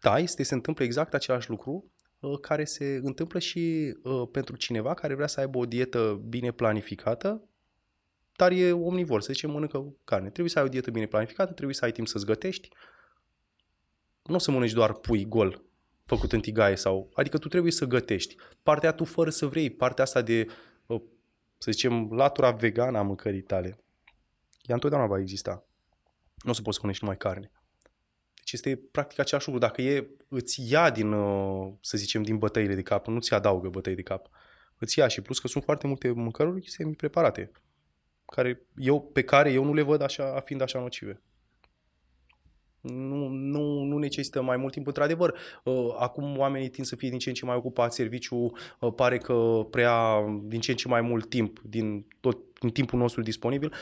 [0.00, 4.94] Da, este, se întâmplă exact același lucru uh, care se întâmplă și uh, pentru cineva
[4.94, 7.42] care vrea să aibă o dietă bine planificată,
[8.36, 10.28] dar e omnivor, să zicem, mănâncă carne.
[10.28, 12.68] Trebuie să ai o dietă bine planificată, trebuie să ai timp să-ți gătești.
[14.22, 15.62] Nu o să mănânci doar pui gol
[16.14, 17.10] făcut în tigaie sau...
[17.14, 18.36] Adică tu trebuie să gătești.
[18.62, 20.46] Partea tu fără să vrei, partea asta de,
[20.86, 21.02] uh,
[21.58, 23.68] să zicem, latura vegană a mâncării tale,
[24.62, 25.66] ea întotdeauna va exista.
[26.42, 27.50] Nu o să poți să mănânci numai carne.
[28.34, 29.62] Deci este practic același lucru.
[29.62, 33.68] Dacă e, îți ia din, uh, să zicem, din bătăile de cap, nu ți adaugă
[33.68, 34.28] bătăi de cap,
[34.78, 37.50] îți ia și plus că sunt foarte multe mâncăruri semi-preparate,
[38.26, 41.22] care eu, pe care eu nu le văd așa, fiind așa nocive.
[42.82, 44.86] Nu, nu, nu necesită mai mult timp.
[44.86, 48.92] Într-adevăr, uh, acum oamenii tind să fie din ce în ce mai ocupați, serviciul uh,
[48.96, 53.22] pare că prea din ce în ce mai mult timp din tot din timpul nostru
[53.22, 53.72] disponibil.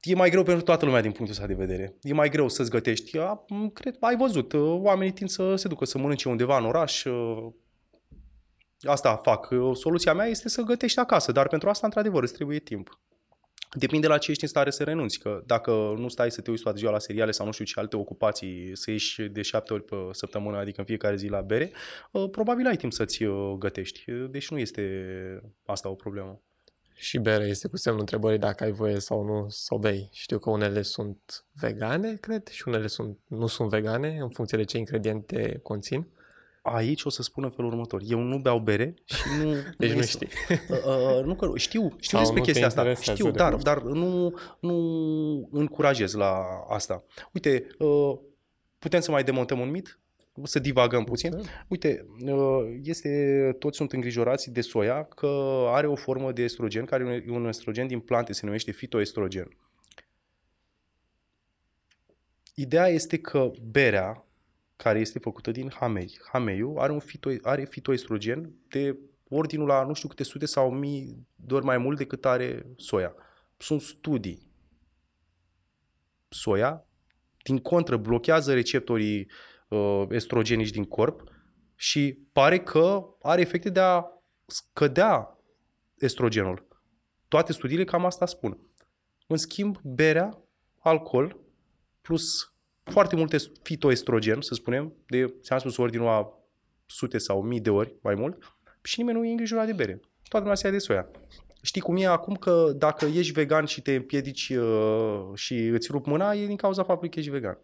[0.00, 1.96] E mai greu pentru toată lumea din punctul ăsta de vedere.
[2.02, 3.18] E mai greu să-ți gătești.
[3.18, 6.64] A, m, cred, ai văzut, uh, oamenii tind să se ducă să mănânce undeva în
[6.64, 7.04] oraș.
[7.04, 7.52] uh,
[8.80, 9.50] Asta fac.
[9.50, 13.00] Uh, Soluția mea este să gătești acasă, dar pentru asta, într-adevăr, îți trebuie timp.
[13.74, 16.62] Depinde la ce ești în stare să renunți, că dacă nu stai să te uiți
[16.62, 19.84] toată ziua la seriale sau nu știu ce alte ocupații, să ieși de șapte ori
[19.84, 21.72] pe săptămână, adică în fiecare zi la bere,
[22.10, 24.10] uh, probabil ai timp să-ți uh, gătești.
[24.10, 24.82] Uh, Deci nu este
[25.64, 26.40] asta o problemă.
[26.94, 30.08] Și bere este cu semnul întrebării dacă ai voie sau nu să o bei.
[30.12, 34.64] Știu că unele sunt vegane, cred, și unele sunt, nu sunt vegane, în funcție de
[34.64, 36.06] ce ingrediente conțin.
[36.62, 38.02] Aici o să spun în felul următor.
[38.06, 39.52] Eu nu beau bere și nu...
[39.78, 40.28] Deci nu este- știi.
[40.70, 42.80] Uh, uh, nu că știu, știu Sau despre nu te chestia asta.
[42.80, 43.62] interesează Știu, de dar, fapt.
[43.64, 47.04] dar nu, nu încurajez la asta.
[47.32, 48.18] Uite, uh,
[48.78, 49.96] putem să mai demontăm un mit?
[50.42, 51.40] Să divagăm puțin.
[51.68, 57.24] Uite, uh, este, toți sunt îngrijorați de soia că are o formă de estrogen, care
[57.26, 59.56] e un estrogen din plante, se numește fitoestrogen.
[62.54, 64.26] Ideea este că berea,
[64.82, 69.92] care este făcută din hamei, hameiul are, un fito, are fitoestrogen de ordinul la nu
[69.92, 73.14] știu câte sute sau mii de ori mai mult decât are soia.
[73.56, 74.50] Sunt studii.
[76.28, 76.86] Soia,
[77.42, 79.30] din contră, blochează receptorii
[79.68, 81.22] uh, estrogenici din corp
[81.74, 84.04] și pare că are efecte de a
[84.46, 85.38] scădea
[85.98, 86.66] estrogenul.
[87.28, 88.58] Toate studiile cam asta spun.
[89.26, 90.42] În schimb, berea,
[90.78, 91.40] alcool,
[92.00, 92.51] plus
[92.92, 96.28] foarte multe fitoestrogen, să spunem, de, ți-am spus, ordinul a
[96.86, 100.00] sute sau mii de ori mai mult, și nimeni nu e îngrijorat de bere.
[100.28, 101.08] Toată lumea se ia de soia.
[101.62, 106.06] Știi cum e acum că dacă ești vegan și te împiedici uh, și îți rup
[106.06, 107.58] mâna, e din cauza faptului că ești vegan.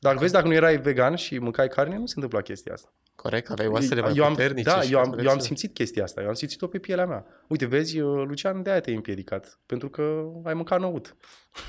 [0.00, 2.92] Dacă vezi, dacă nu erai vegan și mâncai carne, nu se întâmpla chestia asta.
[3.14, 3.50] Corect?
[3.50, 5.46] Aveai oasele mai eu am, puternice da, și eu am, eu am resurse.
[5.46, 6.20] simțit chestia asta.
[6.20, 7.26] Eu am simțit-o pe pielea mea.
[7.48, 9.58] Uite, vezi, uh, Lucian, de-aia te-ai împiedicat.
[9.66, 11.16] Pentru că ai mâncat năut.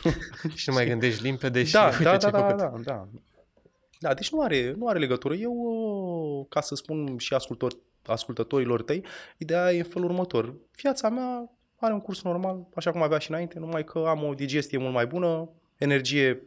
[0.55, 2.83] Și nu mai gândești limpede și da, uite da, ce da, ai da, făcut.
[2.83, 3.07] da, da.
[3.99, 5.33] Da, deci nu are, nu are legătură.
[5.33, 7.73] Eu, uh, ca să spun și ascultor,
[8.05, 9.05] ascultătorilor tăi,
[9.37, 10.55] ideea e în felul următor.
[10.81, 14.33] Viața mea are un curs normal, așa cum avea și înainte, numai că am o
[14.33, 16.41] digestie mult mai bună, energie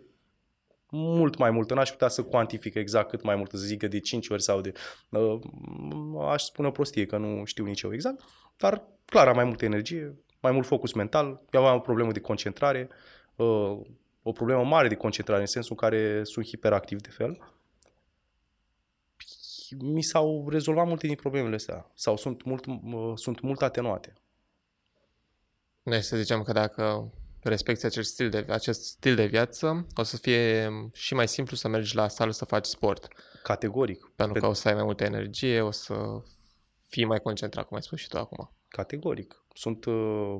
[0.90, 1.74] mult mai multă.
[1.74, 4.72] N-aș putea să cuantific exact cât mai mult, să zică de 5 ori sau de...
[5.08, 5.40] Uh,
[6.28, 8.24] aș spune o prostie, că nu știu nici eu exact,
[8.56, 12.20] dar clar am mai multă energie, mai mult focus mental, eu aveam o problemă de
[12.20, 12.88] concentrare,
[13.36, 13.78] uh,
[14.22, 17.38] o problemă mare de concentrare, în sensul în care sunt hiperactiv de fel,
[19.78, 24.12] mi s-au rezolvat multe din problemele astea sau sunt mult, uh, sunt mult atenuate.
[25.82, 30.16] Noi să zicem că dacă respecti acest stil, de, acest stil de viață, o să
[30.16, 33.08] fie și mai simplu să mergi la sală să faci sport.
[33.42, 34.12] Categoric.
[34.16, 36.22] Pentru că o să ai mai multă energie, o să
[36.88, 38.50] fii mai concentrat, cum ai spus și tu acum.
[38.68, 39.44] Categoric.
[39.54, 40.36] Sunt, uh,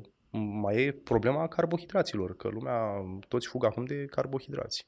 [0.61, 2.81] mai e problema carbohidraților, că lumea,
[3.29, 4.87] toți fug acum de carbohidrați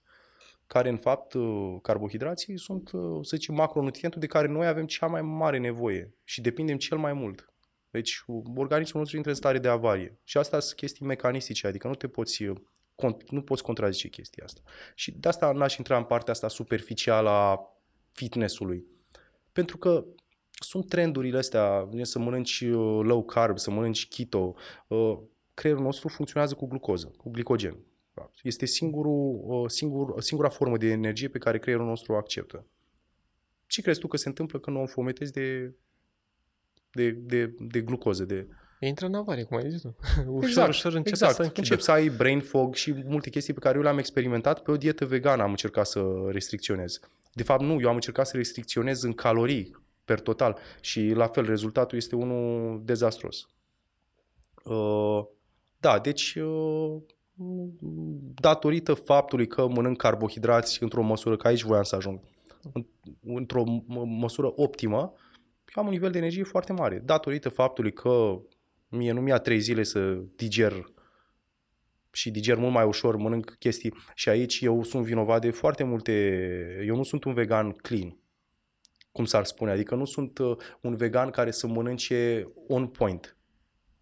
[0.72, 5.06] care în fapt uh, carbohidrații sunt, uh, să zicem, macronutrientul de care noi avem cea
[5.06, 7.49] mai mare nevoie și depindem cel mai mult.
[7.90, 8.22] Deci
[8.54, 10.18] organismul nostru intră în stare de avarie.
[10.24, 12.44] Și asta sunt chestii mecanistice, adică nu te poți,
[13.28, 14.60] nu poți contrazice chestia asta.
[14.94, 17.76] Și de asta n-aș intra în partea asta superficială a
[18.12, 18.84] fitnessului.
[19.52, 20.04] Pentru că
[20.50, 24.54] sunt trendurile astea, să mănânci uh, low carb, să mănânci keto.
[24.86, 25.18] Uh,
[25.54, 27.76] creierul nostru funcționează cu glucoză, cu glicogen.
[28.42, 32.66] Este singurul, uh, singur, singura formă de energie pe care creierul nostru o acceptă.
[33.66, 35.74] Ce crezi tu că se întâmplă când o înfometezi de
[36.92, 38.24] de, de, de glucoză.
[38.24, 38.46] De...
[38.80, 39.96] Intră în avarie, cum ai zis tu.
[40.26, 41.34] ușor, exact, ușor începe exact.
[41.34, 41.60] să închidă.
[41.60, 44.76] Încep să ai brain fog și multe chestii pe care eu le-am experimentat pe o
[44.76, 47.00] dietă vegană am încercat să restricționez.
[47.32, 51.44] De fapt, nu, eu am încercat să restricționez în calorii per total și la fel
[51.44, 53.48] rezultatul este unul dezastros.
[54.64, 55.24] Uh,
[55.80, 56.96] da, deci uh,
[58.34, 62.20] datorită faptului că mănânc carbohidrați într-o măsură, că aici voiam să ajung,
[63.22, 63.64] într-o
[64.04, 65.12] măsură optimă, eu
[65.78, 68.40] am un nivel de energie foarte mare, datorită faptului că
[68.88, 70.92] mie nu mi-a trei zile să diger
[72.12, 73.94] și diger mult mai ușor, mănânc chestii.
[74.14, 76.12] Și aici eu sunt vinovat de foarte multe,
[76.86, 78.18] eu nu sunt un vegan clean,
[79.12, 83.39] cum s-ar spune, adică nu sunt uh, un vegan care să mănânce on point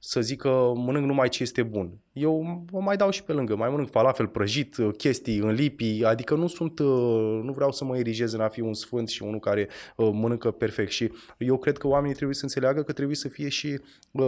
[0.01, 1.99] să zic că mănânc numai ce este bun.
[2.13, 6.05] Eu o mai dau și pe lângă, mai mănânc falafel prăjit, uh, chestii în lipi,
[6.05, 9.23] adică nu sunt, uh, nu vreau să mă erigez în a fi un sfânt și
[9.23, 13.17] unul care uh, mănâncă perfect și eu cred că oamenii trebuie să înțeleagă că trebuie
[13.17, 13.81] să fie și,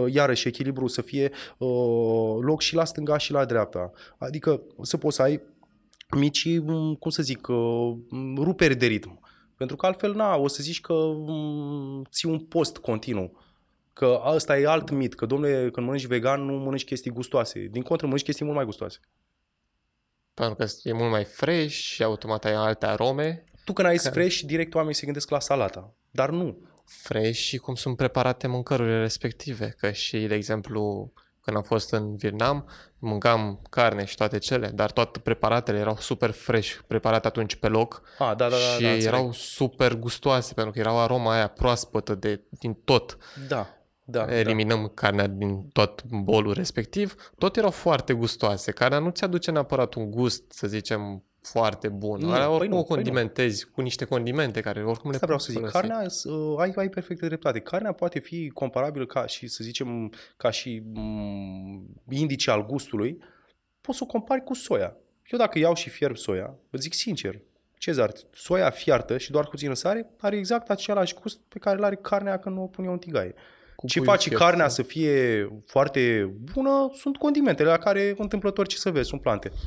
[0.09, 1.31] iarăși, echilibru, să fie
[2.41, 3.91] loc și la stânga și la dreapta.
[4.17, 5.41] Adică să poți să ai
[6.17, 7.47] mici, mm, cum să zic,
[8.35, 9.19] ruperi de ritm.
[9.57, 13.31] Pentru că altfel, na, o să zici că mm, ții un post continuu
[13.93, 17.67] Că asta e alt mit, că domnule, când mănânci vegan nu mănânci chestii gustoase.
[17.71, 18.99] Din contră, mănânci chestii mult mai gustoase.
[20.33, 23.43] Pentru că e mult mai fresh și automat ai alte arome.
[23.65, 24.09] Tu când ai că...
[24.09, 25.93] fresh, direct oamenii se gândesc la salata.
[26.11, 26.57] Dar nu.
[26.85, 29.75] Fresh și cum sunt preparate mâncărurile respective.
[29.77, 34.91] Că și, de exemplu, când am fost în Vietnam, mâncam carne și toate cele, dar
[34.91, 38.95] toate preparatele erau super fresh, preparate atunci pe loc A, da, da, da, și da,
[38.95, 43.17] erau super gustoase, pentru că erau aroma aia proaspătă de, din tot.
[43.47, 43.67] Da.
[44.03, 44.87] Da, eliminăm da.
[44.87, 48.71] carnea din tot bolul respectiv, tot erau foarte gustoase.
[48.71, 52.19] Carnea nu ți aduce neapărat un gust, să zicem, foarte bun.
[52.19, 55.25] Nu, Alea oricum păi nu, o condimentezi păi cu niște condimente care oricum Asta le
[55.25, 55.65] vreau să zic.
[55.65, 57.59] Carnea, uh, ai, ai perfectă dreptate.
[57.59, 63.17] Carnea poate fi comparabilă ca și, să zicem, ca și um, indice al gustului.
[63.81, 64.95] Poți să o compari cu soia.
[65.31, 67.39] Eu dacă iau și fierb soia, vă zic sincer,
[67.77, 71.83] Cezar, soia fiartă și doar cu puțină sare are exact același gust pe care îl
[71.83, 73.33] are carnea când o pun eu în tigaie.
[73.81, 78.77] Cu ce face fiert, carnea să fie foarte bună sunt condimentele la care întâmplător ce
[78.77, 79.51] să vezi, sunt plante.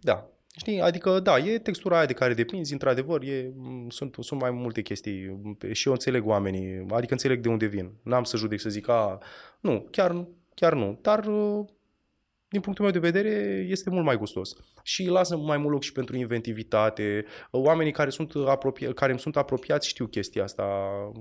[0.00, 0.26] Da.
[0.56, 0.80] Știi?
[0.80, 3.52] Adică, da, e textura aia de care depinzi, într-adevăr, e,
[3.88, 5.40] sunt, sunt mai multe chestii
[5.72, 7.92] și eu înțeleg oamenii, adică înțeleg de unde vin.
[8.02, 9.18] N-am să judec să zic, a,
[9.60, 11.24] nu, chiar, chiar nu, dar
[12.48, 14.56] din punctul meu de vedere, este mult mai gustos.
[14.82, 17.24] Și lasă mai mult loc și pentru inventivitate.
[17.50, 20.64] Oamenii care, sunt apropia- care îmi sunt apropiați știu chestia asta.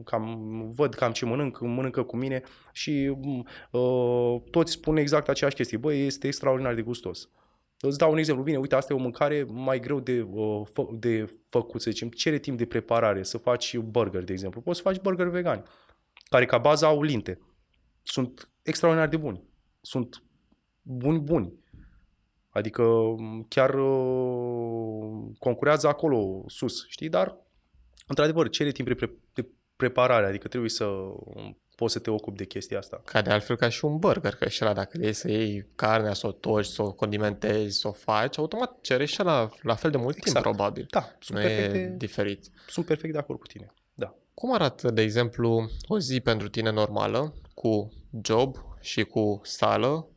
[0.06, 3.16] Cam, văd cam ce mănânc, mănâncă cu mine și
[3.72, 5.78] uh, toți spun exact aceeași chestie.
[5.78, 7.30] Băi, este extraordinar de gustos.
[7.80, 8.44] Îți dau un exemplu.
[8.44, 12.10] Bine, uite, asta e o mâncare mai greu de, uh, fă, de făcut, să zicem.
[12.10, 14.62] Cere timp de preparare, să faci burger, de exemplu.
[14.62, 15.64] Poți să faci burger vegani,
[16.30, 17.40] care ca bază au linte.
[18.04, 19.44] Sunt extraordinar de buni.
[19.82, 20.22] Sunt
[20.88, 21.54] buni, buni.
[22.50, 22.84] Adică
[23.48, 27.10] chiar uh, concurează acolo sus, știi?
[27.10, 27.38] Dar,
[28.08, 30.86] într-adevăr, cere timp de, pre- de preparare, adică trebuie să
[31.76, 33.02] poți să te ocupi de chestia asta.
[33.06, 36.14] Ca de altfel ca și un burger, că și la dacă vrei să iei carnea,
[36.14, 39.92] să o toci, să o condimentezi, să o faci, automat cere și la, la fel
[39.92, 40.44] de mult exact.
[40.44, 40.86] timp, probabil.
[40.90, 42.46] Da, sunt nu perfect e de, diferit.
[42.68, 44.16] Sunt perfect de acord cu tine, da.
[44.34, 47.92] Cum arată, de exemplu, o zi pentru tine normală, cu
[48.24, 50.08] job și cu sală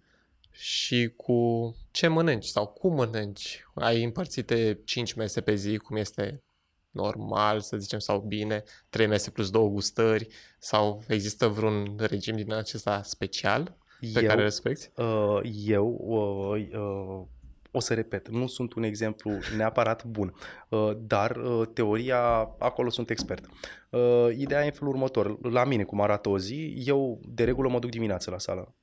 [0.62, 3.64] și cu ce mănânci sau cum mănânci.
[3.74, 6.42] Ai împărțite 5 mese pe zi, cum este
[6.90, 12.52] normal, să zicem, sau bine, 3 mese plus două gustări, sau există vreun regim din
[12.52, 14.90] acesta special pe eu, care respecti?
[14.96, 17.26] Uh, eu uh, uh,
[17.70, 20.34] o să repet, nu sunt un exemplu neapărat bun,
[20.68, 22.20] uh, dar uh, teoria,
[22.58, 23.46] acolo sunt expert.
[23.90, 25.50] Uh, ideea e în felul următor.
[25.50, 28.74] La mine, cum arată o zi, eu de regulă mă duc dimineața la sală.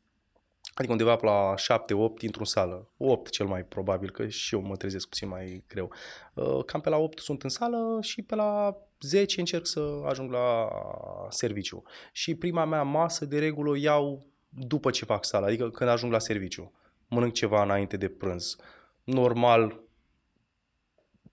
[0.77, 2.89] Adică undeva pe la 7-8 intru în sală.
[2.97, 5.91] 8 cel mai probabil, că și eu mă trezesc puțin mai greu.
[6.65, 10.69] Cam pe la 8 sunt în sală și pe la 10 încerc să ajung la
[11.29, 11.83] serviciu.
[12.11, 16.11] Și prima mea masă de regulă o iau după ce fac sala, adică când ajung
[16.11, 16.71] la serviciu.
[17.07, 18.55] Mănânc ceva înainte de prânz.
[19.03, 19.79] Normal,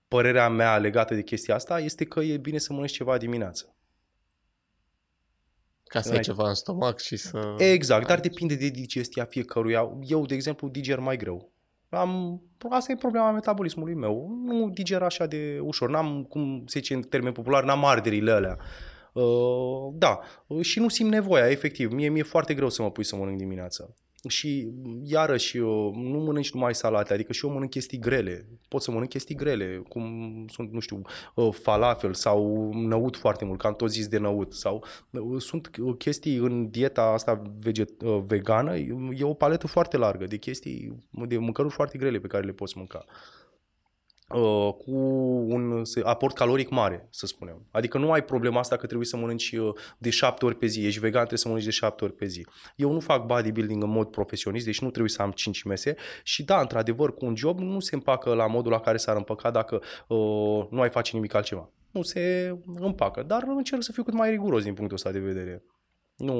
[0.07, 3.74] părerea mea legată de chestia asta este că e bine să mănânci ceva dimineața.
[5.87, 7.55] Ca să ai ceva în stomac și să...
[7.57, 9.89] Exact, dar depinde de digestia fiecăruia.
[10.01, 11.51] Eu, de exemplu, diger mai greu.
[11.89, 14.41] Am, asta e problema metabolismului meu.
[14.43, 15.89] Nu diger așa de ușor.
[15.89, 18.57] N-am, cum se zice în termen popular, n-am arderile alea.
[19.13, 20.19] Uh, da,
[20.61, 21.91] și nu simt nevoia, efectiv.
[21.91, 23.89] Mie mi-e foarte greu să mă pui să mănânc dimineața
[24.27, 24.71] și
[25.03, 28.47] iarăși nu mănânci numai salate, adică și eu mănânc chestii grele.
[28.67, 31.01] Pot să mănânc chestii grele, cum sunt, nu știu,
[31.37, 34.53] ă, falafel sau năut foarte mult, că am tot zis de năut.
[34.53, 34.83] Sau
[35.35, 38.77] ă, sunt chestii în dieta asta veget, ă, vegană,
[39.15, 42.77] e o paletă foarte largă de chestii, de mâncăruri foarte grele pe care le poți
[42.77, 43.05] mânca.
[44.29, 44.91] Uh, cu
[45.47, 47.65] un aport caloric mare, să spunem.
[47.71, 50.85] Adică nu ai problema asta că trebuie să mănânci uh, de șapte ori pe zi.
[50.85, 52.45] Ești vegan, trebuie să mănânci de șapte ori pe zi.
[52.75, 56.43] Eu nu fac bodybuilding în mod profesionist, deci nu trebuie să am cinci mese și
[56.43, 59.81] da, într-adevăr, cu un job nu se împacă la modul la care s-ar împăca dacă
[60.07, 61.69] uh, nu ai face nimic altceva.
[61.91, 65.63] Nu se împacă, dar încerc să fiu cât mai riguros din punctul ăsta de vedere.
[66.15, 66.33] Nu,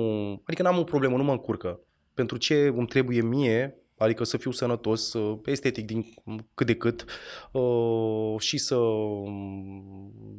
[0.46, 1.80] adică n-am o problemă, nu mă încurcă.
[2.14, 5.14] Pentru ce îmi trebuie mie, adică să fiu sănătos,
[5.46, 6.14] estetic din
[6.54, 7.06] cât de cât
[7.52, 8.78] uh, și să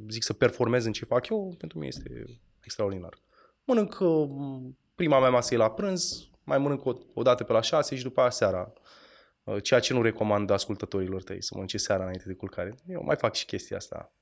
[0.08, 2.24] zic să performez în ce fac eu, pentru mine este
[2.60, 3.18] extraordinar.
[3.64, 4.28] Mănânc uh,
[4.94, 8.02] prima mea masă e la prânz, mai mănânc o, o dată pe la 6 și
[8.02, 8.72] după aia seara.
[9.44, 12.74] Uh, ceea ce nu recomand ascultătorilor tăi, să mănânce seara înainte de culcare.
[12.86, 14.12] Eu mai fac și chestia asta.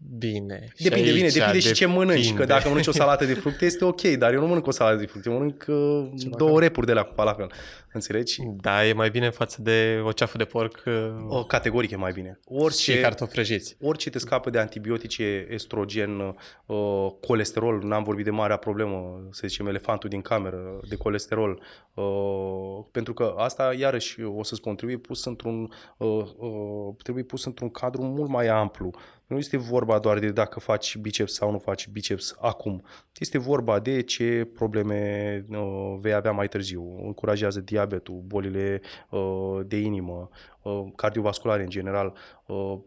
[0.00, 0.72] Bine.
[0.78, 2.32] Depinde, bine, depinde și ce mănânci.
[2.34, 4.96] Că dacă mănânci o salată de fructe este ok, dar eu nu mănânc o salată
[4.96, 7.52] de fructe, mănânc uh, două repuri de la cu falafel.
[7.92, 8.40] Înțelegi?
[8.60, 10.82] Da, e mai bine față de o ceafă de porc.
[10.86, 10.92] Uh,
[11.28, 12.40] o, categoric e mai bine.
[12.44, 13.76] Orice, și cartofi prăjiți.
[13.80, 16.36] Orice te scapă de antibiotice, estrogen,
[16.66, 21.62] uh, colesterol, n-am vorbit de marea problemă, să zicem, elefantul din cameră, de colesterol.
[21.94, 27.44] Uh, pentru că asta, iarăși, o să spun, trebuie pus într-un, uh, uh, trebuie pus
[27.44, 28.90] într-un cadru mult mai amplu.
[29.28, 32.82] Nu este vorba doar de dacă faci biceps sau nu faci biceps acum.
[33.18, 37.06] Este vorba de ce probleme uh, vei avea mai târziu.
[37.06, 40.28] Încurajează diabetul, bolile uh, de inimă,
[40.62, 42.16] uh, cardiovasculare în general.
[42.46, 42.78] Uh,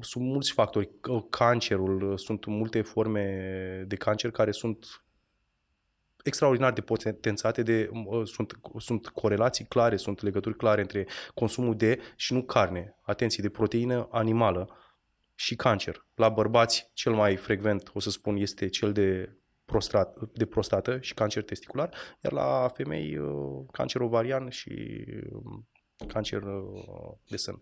[0.00, 0.90] sunt mulți factori.
[1.08, 5.02] Uh, cancerul, uh, sunt multe forme de cancer care sunt
[6.24, 11.98] extraordinar de potențate, de, uh, sunt, sunt corelații clare, sunt legături clare între consumul de
[12.16, 14.72] și nu carne, atenție, de proteină animală
[15.38, 16.06] și cancer.
[16.14, 21.14] La bărbați, cel mai frecvent, o să spun, este cel de, prostrat, de prostată și
[21.14, 25.68] cancer testicular, iar la femei, uh, cancer ovarian și um,
[26.06, 27.60] cancer uh, de sân.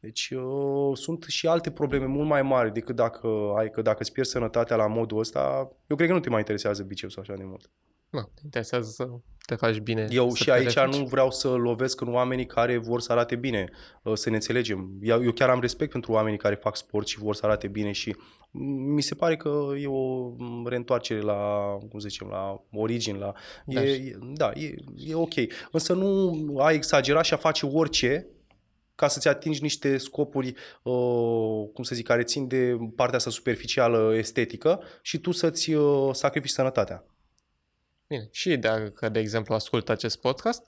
[0.00, 4.12] Deci uh, sunt și alte probleme mult mai mari decât dacă ai că dacă îți
[4.12, 7.44] pierzi sănătatea la modul ăsta, eu cred că nu te mai interesează bicepsul așa de
[7.44, 7.70] mult.
[8.10, 9.08] Nu, te interesează să
[9.46, 10.06] te faci bine.
[10.10, 10.96] Eu și aici refici.
[10.96, 13.70] nu vreau să lovesc în oamenii care vor să arate bine,
[14.02, 14.98] uh, să ne înțelegem.
[15.02, 18.16] Eu chiar am respect pentru oamenii care fac sport și vor să arate bine și
[18.94, 20.32] mi se pare că e o
[20.64, 21.36] reîntoarcere la,
[21.90, 23.32] cum să zicem, la origine, la...
[23.64, 25.34] Da, e, da e, e ok.
[25.70, 28.26] Însă nu a exagerat și a face orice
[28.94, 34.14] ca să-ți atingi niște scopuri, uh, cum să zic, care țin de partea asta superficială,
[34.16, 37.04] estetică și tu să-ți uh, sacrifici sănătatea.
[38.10, 40.62] Bine, și dacă, de exemplu, ascultă acest podcast,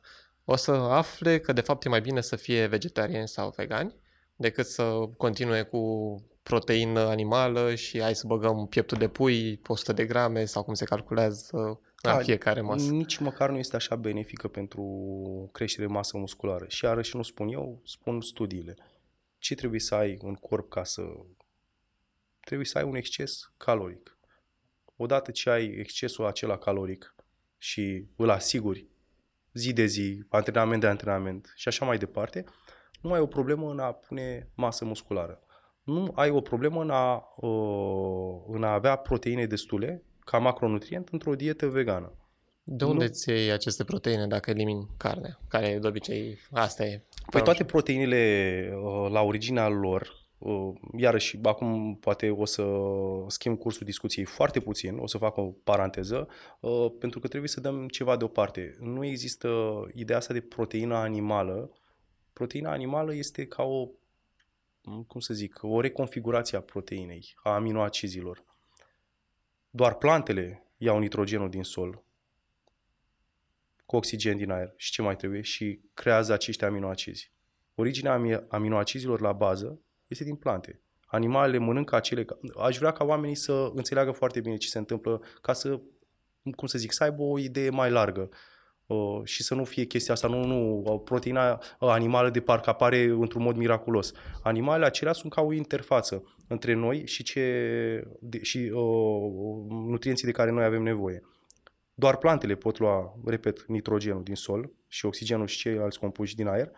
[0.44, 3.94] o să afle că, de fapt, e mai bine să fie vegetariani sau vegani
[4.36, 10.06] decât să continue cu proteină animală și hai să băgăm pieptul de pui, 100 de
[10.06, 12.90] grame sau cum se calculează la da, fiecare masă.
[12.90, 14.84] Nici măcar nu este așa benefică pentru
[15.52, 16.64] creștere masă musculară.
[16.68, 18.76] Și iarăși nu spun eu, spun studiile.
[19.38, 21.02] Ce trebuie să ai în corp ca să...
[22.40, 24.16] Trebuie să ai un exces caloric.
[24.96, 27.11] Odată ce ai excesul acela caloric,
[27.62, 28.86] și îl asiguri
[29.52, 32.44] zi de zi, antrenament de antrenament și așa mai departe,
[33.00, 35.40] nu ai o problemă în a pune masă musculară.
[35.82, 41.34] Nu ai o problemă în a, uh, în a avea proteine destule ca macronutrient într-o
[41.34, 42.12] dietă vegană.
[42.62, 43.10] De unde nu...
[43.10, 45.40] ți iei aceste proteine dacă elimini carnea?
[45.48, 47.02] Care de obicei asta e.
[47.30, 50.21] Păi toate proteinele uh, la originea lor Uh,
[50.96, 52.64] iarăși, acum poate o să
[53.26, 56.28] schimb cursul discuției foarte puțin, o să fac o paranteză,
[56.60, 58.76] uh, pentru că trebuie să dăm ceva deoparte.
[58.80, 59.48] Nu există
[59.94, 61.70] ideea asta de proteină animală
[62.32, 63.88] Proteina animală este ca o,
[65.06, 68.44] cum să zic, o reconfigurație a proteinei, a aminoacizilor.
[69.70, 72.04] Doar plantele iau nitrogenul din sol,
[73.86, 77.32] cu oxigen din aer și ce mai trebuie și creează acești aminoacizi.
[77.74, 79.80] Originea aminoacizilor la bază
[80.12, 80.80] este din plante.
[81.06, 82.24] Animalele mănâncă acele...
[82.58, 85.80] Aș vrea ca oamenii să înțeleagă foarte bine ce se întâmplă ca să,
[86.56, 88.28] cum să zic, să aibă o idee mai largă
[88.86, 93.42] uh, și să nu fie chestia asta, nu, nu, proteina animală de parcă apare într-un
[93.42, 94.12] mod miraculos.
[94.42, 100.32] Animalele acelea sunt ca o interfață între noi și, ce, de, și uh, nutrienții de
[100.32, 101.22] care noi avem nevoie.
[101.94, 106.70] Doar plantele pot lua, repet, nitrogenul din sol și oxigenul și ceilalți compuși din aer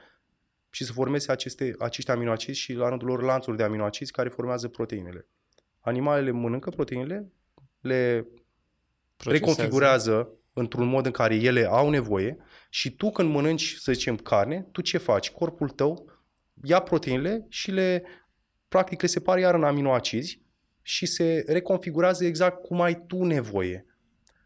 [0.74, 4.68] și să formeze aceste, acești aminoacizi și la rândul lor lanțuri de aminoacizi care formează
[4.68, 5.26] proteinele.
[5.80, 7.32] Animalele mănâncă proteinele,
[7.80, 8.26] le
[9.16, 9.50] Procesează.
[9.52, 12.36] reconfigurează într-un mod în care ele au nevoie
[12.70, 15.30] și tu când mănânci, să zicem, carne, tu ce faci?
[15.30, 16.12] Corpul tău
[16.62, 18.02] ia proteinele și le,
[18.68, 20.42] practic, le separă iar în aminoacizi
[20.82, 23.86] și se reconfigurează exact cum ai tu nevoie.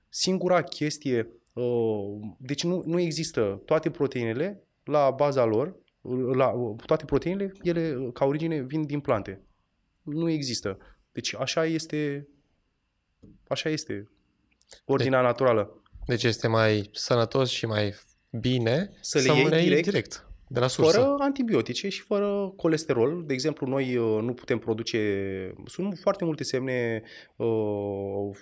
[0.09, 5.77] Singura chestie, uh, deci nu, nu există toate proteinele la baza lor,
[6.35, 6.53] la,
[6.87, 9.43] toate proteinele, ele ca origine vin din plante.
[10.03, 10.79] Nu există.
[11.13, 12.29] Deci așa este,
[13.49, 14.09] așa este
[14.85, 15.83] ordinea deci, naturală.
[16.07, 17.95] Deci este mai sănătos și mai
[18.31, 20.99] bine să le să iei direct, direct de la sursă.
[21.01, 23.25] Fără antibiotice și fără colesterol.
[23.27, 25.55] De exemplu, noi uh, nu putem produce...
[25.65, 27.03] Sunt foarte multe semne,
[27.37, 28.37] uh,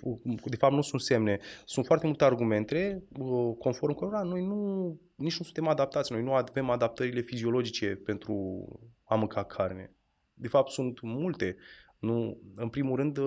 [0.44, 5.38] de fapt nu sunt semne, sunt foarte multe argumente uh, conform cărora noi nu, nici
[5.38, 6.12] nu suntem adaptați.
[6.12, 8.64] Noi nu avem adaptările fiziologice pentru
[9.04, 9.90] a mânca carne.
[10.34, 11.56] De fapt, sunt multe.
[11.98, 13.18] Nu, în primul rând,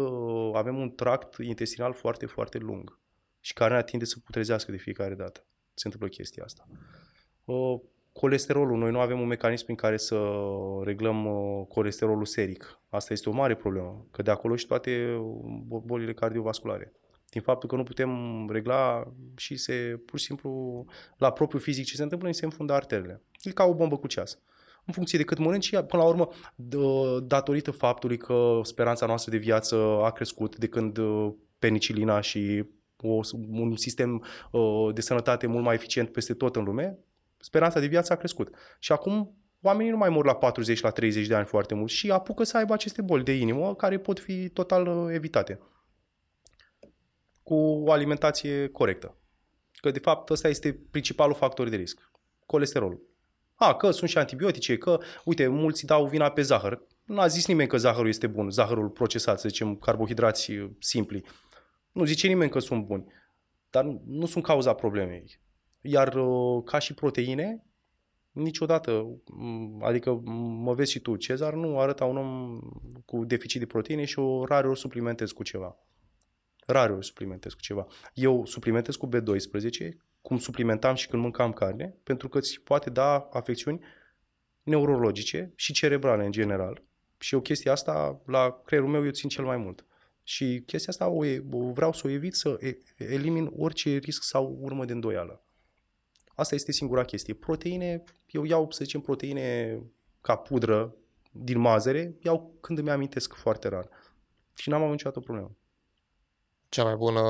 [0.53, 2.99] avem un tract intestinal foarte, foarte lung
[3.39, 5.45] și carnea tinde să putrezească de fiecare dată.
[5.73, 6.67] Se întâmplă chestia asta
[8.11, 8.77] colesterolul.
[8.77, 10.31] Noi nu avem un mecanism prin care să
[10.83, 12.79] reglăm uh, colesterolul seric.
[12.89, 16.93] Asta este o mare problemă, că de acolo și toate uh, bolile cardiovasculare.
[17.29, 18.11] Din faptul că nu putem
[18.51, 20.85] regla și se, pur și simplu,
[21.17, 23.21] la propriu fizic ce se întâmplă, ni se înfundă arterele.
[23.43, 24.39] E ca o bombă cu ceas.
[24.85, 26.29] În funcție de cât mănânci, până la urmă,
[27.23, 32.63] datorită faptului că speranța noastră de viață a crescut de când uh, penicilina și
[32.97, 34.23] o, un sistem
[34.93, 36.99] de sănătate mult mai eficient peste tot în lume,
[37.39, 38.55] speranța de viață a crescut.
[38.79, 42.11] Și acum oamenii nu mai mor la 40, la 30 de ani foarte mult și
[42.11, 45.59] apucă să aibă aceste boli de inimă care pot fi total uh, evitate
[47.49, 49.17] cu o alimentație corectă.
[49.71, 52.11] Că de fapt ăsta este principalul factor de risc.
[52.45, 53.01] Colesterolul.
[53.55, 56.81] A, că sunt și antibiotice, că, uite, mulți dau vina pe zahăr.
[57.05, 61.23] Nu a zis nimeni că zahărul este bun, zahărul procesat, să zicem, carbohidrați uh, simpli.
[61.91, 63.05] Nu zice nimeni că sunt buni,
[63.69, 65.39] dar nu sunt cauza problemei.
[65.81, 67.63] Iar uh, ca și proteine,
[68.31, 69.21] niciodată,
[69.81, 70.21] adică
[70.63, 72.59] mă vezi și tu, Cezar, nu arăta un om
[73.05, 75.77] cu deficit de proteine și o rare ori suplimentez cu ceva.
[76.65, 77.87] Rare ori suplimentez cu ceva.
[78.13, 79.89] Eu suplimentez cu B12,
[80.21, 83.79] cum suplimentam și când mâncam carne, pentru că îți poate da afecțiuni
[84.63, 86.83] neurologice și cerebrale în general.
[87.17, 89.85] Și o chestie asta, la creierul meu, eu țin cel mai mult.
[90.23, 92.59] Și chestia asta o, o vreau să o evit, să
[92.97, 95.43] elimin orice risc sau urmă de îndoială.
[96.39, 97.33] Asta este singura chestie.
[97.33, 99.79] Proteine, eu iau, să zicem, proteine
[100.21, 100.95] ca pudră
[101.31, 103.89] din mazăre, iau când îmi amintesc foarte rar.
[104.53, 105.51] Și n-am avut niciodată o problemă.
[106.69, 107.21] Cea mai bună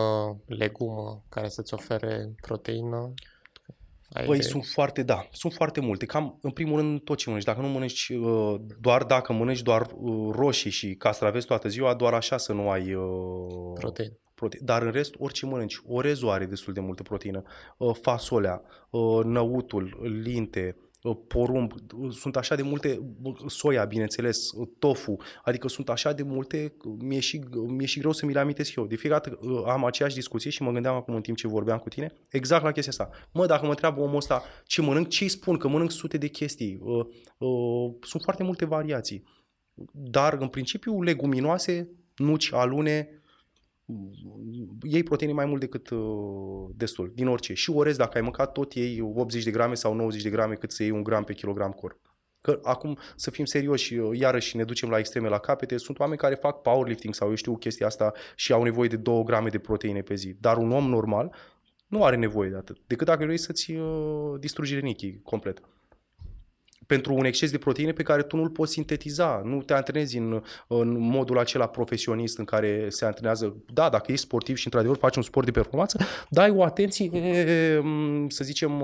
[0.45, 3.13] legumă care să-ți ofere proteină?
[4.09, 4.43] Ai Băi, de...
[4.43, 6.05] sunt foarte, da, sunt foarte multe.
[6.05, 7.45] Cam, în primul rând, tot ce mănânci.
[7.45, 12.13] Dacă nu mănânci, uh, doar dacă mănânci doar uh, roșii și castraveți toată ziua, doar
[12.13, 14.65] așa să nu ai uh, protein proteine.
[14.65, 17.43] Dar în rest, orice mănânci, orezul are destul de multă proteină,
[17.77, 21.73] uh, fasolea, uh, năutul, linte, uh, porumb,
[22.11, 23.15] sunt așa de multe,
[23.47, 28.33] soia, bineînțeles, tofu, adică sunt așa de multe, mi-e și, mi-e și greu să mi
[28.33, 28.85] le amintesc eu.
[28.85, 31.89] De fiecare dată am aceeași discuție și mă gândeam acum în timp ce vorbeam cu
[31.89, 33.17] tine, exact la chestia asta.
[33.31, 35.57] Mă, dacă mă întreabă omul ăsta ce mănânc, ce îi spun?
[35.57, 36.79] Că mănânc sute de chestii.
[38.01, 39.23] Sunt foarte multe variații.
[39.91, 43.18] Dar, în principiu, leguminoase, nuci, alune,
[44.81, 47.53] iei proteine mai mult decât uh, destul, din orice.
[47.53, 50.71] Și orez, dacă ai mâncat tot, iei 80 de grame sau 90 de grame cât
[50.71, 51.99] să iei un gram pe kilogram corp.
[52.41, 56.19] Că acum, să fim serioși, uh, iarăși ne ducem la extreme, la capete, sunt oameni
[56.19, 59.59] care fac powerlifting sau eu știu chestia asta și au nevoie de 2 grame de
[59.59, 60.35] proteine pe zi.
[60.39, 61.35] Dar un om normal
[61.87, 65.61] nu are nevoie de atât, decât dacă vrei să-ți uh, distrugi renichii complet.
[66.89, 69.41] Pentru un exces de proteine pe care tu nu-l poți sintetiza.
[69.45, 73.63] Nu te antrenezi în, în modul acela profesionist în care se antrenează.
[73.73, 75.97] Da, dacă ești sportiv și într-adevăr faci un sport de performanță,
[76.29, 77.09] dai o atenție,
[78.27, 78.83] să zicem,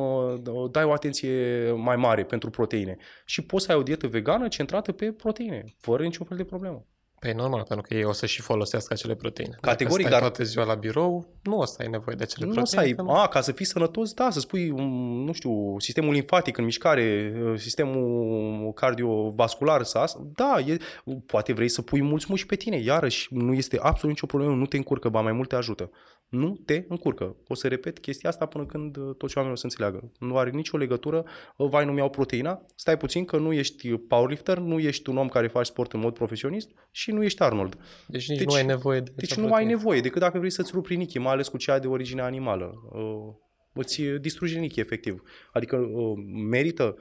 [0.71, 2.97] dai o atenție mai mare pentru proteine.
[3.25, 6.85] Și poți să ai o dietă vegană centrată pe proteine, fără niciun fel de problemă.
[7.25, 9.55] Păi normal, pentru că ei o să și folosească acele proteine.
[9.61, 12.45] Categoric, Dacă stai dar- toată ziua la birou, nu o să ai nevoie de acele
[12.45, 12.81] Nu o proteine.
[12.81, 15.79] să ai, că nu- a, ca să fii sănătos, da, să spui, um, nu știu,
[15.79, 20.77] sistemul limfatic în mișcare, uh, sistemul cardiovascular, să asta, da, e,
[21.25, 24.65] poate vrei să pui mulți muși pe tine, iarăși, nu este absolut nicio problemă, nu
[24.65, 25.89] te încurcă, ba mai mult te ajută.
[26.29, 27.35] Nu te încurcă.
[27.47, 30.11] O să repet chestia asta până când uh, toți oamenii o să înțeleagă.
[30.19, 31.25] Nu are nicio legătură,
[31.57, 35.27] uh, vai, nu-mi iau proteina, stai puțin că nu ești powerlifter, nu ești un om
[35.27, 37.77] care faci sport în mod profesionist și nu ești Arnold.
[38.07, 39.75] Deci nici Deci- nu ai nevoie de Deci acea nu ai proteină.
[39.77, 42.73] nevoie, decât dacă vrei să-ți rupi rinichii, mai ales cu cea de origine animală.
[42.91, 43.33] Uh,
[43.73, 45.21] îți distrugi rinichii, efectiv.
[45.53, 46.13] Adică uh,
[46.49, 46.95] merită,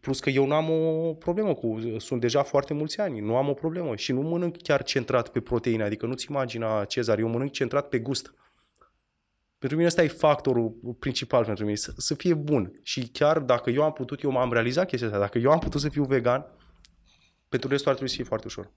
[0.00, 3.48] plus că eu nu am o problemă cu, sunt deja foarte mulți ani, nu am
[3.48, 7.50] o problemă și nu mănânc chiar centrat pe proteine, adică nu-ți imagina, Cezar, eu mănânc
[7.50, 8.34] centrat pe gust.
[9.62, 12.80] Pentru mine ăsta e factorul principal pentru mine, să, să fie bun.
[12.82, 15.80] Și chiar dacă eu am putut, eu am realizat chestia asta, dacă eu am putut
[15.80, 16.46] să fiu vegan,
[17.48, 18.72] pentru restul ar trebui să fie foarte ușor.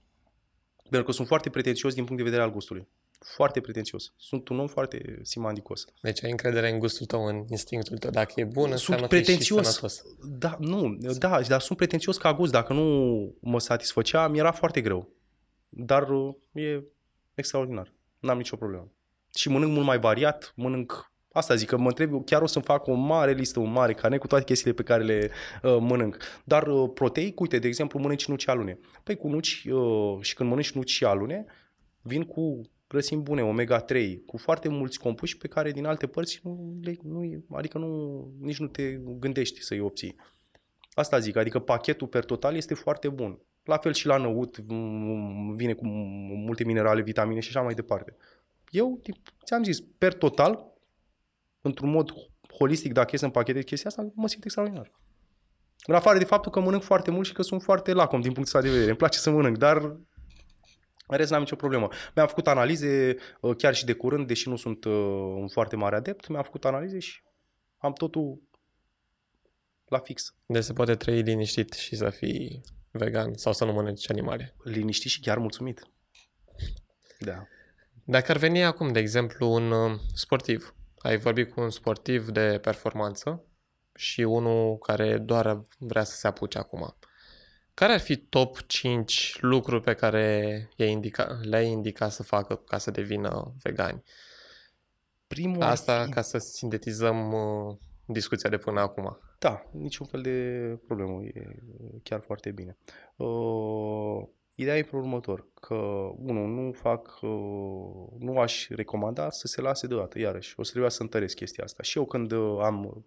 [0.82, 2.88] Pentru că sunt foarte pretențios din punct de vedere al gustului.
[3.18, 4.12] Foarte pretențios.
[4.16, 5.84] Sunt un om foarte simandicos.
[6.02, 8.10] Deci ai încredere în gustul tău, în instinctul tău.
[8.10, 9.74] Dacă e bun, înseamnă Sunt că ești și pretențios.
[9.74, 10.02] sănătos.
[10.38, 12.52] Da, nu, da, dar sunt pretențios ca gust.
[12.52, 15.08] Dacă nu mă satisfăcea, mi era foarte greu.
[15.68, 16.82] Dar uh, e
[17.34, 17.94] extraordinar.
[18.18, 18.90] N-am nicio problemă.
[19.36, 22.64] Și mănânc mult mai variat, mănânc Asta zic, că mă întreb, eu chiar o să-mi
[22.64, 25.30] fac o mare listă, un mare carnet cu toate chestiile pe care le
[25.62, 26.16] uh, mănânc.
[26.44, 28.78] Dar uh, proteic, uite, de exemplu, mănânci nuci alune.
[29.02, 31.44] Păi cu nuci, uh, și când mănânci nuci și alune,
[32.02, 36.78] vin cu grăsimi bune, omega-3, cu foarte mulți compuși pe care din alte părți nu,
[36.82, 40.16] le, nu adică nu, nici nu te gândești să-i obții.
[40.90, 43.40] Asta zic, adică pachetul per total este foarte bun.
[43.64, 45.86] La fel și la năut m- vine cu
[46.46, 48.16] multe minerale, vitamine și așa mai departe.
[48.70, 49.02] Eu
[49.44, 50.72] ți-am zis, per total,
[51.60, 52.10] într-un mod
[52.58, 54.92] holistic, dacă e să împachetez chestia asta, mă simt extraordinar.
[55.86, 58.56] În afară de faptul că mănânc foarte mult și că sunt foarte lacom din punctul
[58.56, 58.88] ăsta de vedere.
[58.88, 59.76] Îmi place să mănânc, dar
[61.06, 61.88] în rest n-am nicio problemă.
[62.14, 64.92] Mi-am făcut analize uh, chiar și de curând, deși nu sunt uh,
[65.36, 67.22] un foarte mare adept, mi-am făcut analize și
[67.76, 68.42] am totul
[69.84, 70.34] la fix.
[70.46, 72.60] Deci se poate trăi liniștit și să fii
[72.90, 74.54] vegan sau să nu mănânci animale.
[74.64, 75.82] Liniștit și chiar mulțumit.
[77.18, 77.46] Da.
[78.08, 82.58] Dacă ar veni acum, de exemplu, un uh, sportiv, ai vorbit cu un sportiv de
[82.62, 83.44] performanță
[83.94, 86.96] și unul care doar vrea să se apuce acum.
[87.74, 92.78] Care ar fi top 5 lucruri pe care i-ai indica, le-ai indicat să facă ca
[92.78, 94.02] să devină vegani?
[95.26, 99.18] Primul ar Asta fi- ca să sintetizăm uh, discuția de până acum.
[99.38, 101.56] Da, niciun fel de problemă, e
[102.02, 102.76] chiar foarte bine.
[103.16, 105.74] Uh, ideea e pe următor, că,
[106.18, 110.90] unul, nu fac, uh, nu aș recomanda să se lase deodată, iarăși, o să trebuia
[110.90, 111.82] să întăresc chestia asta.
[111.82, 113.04] Și eu când uh, am,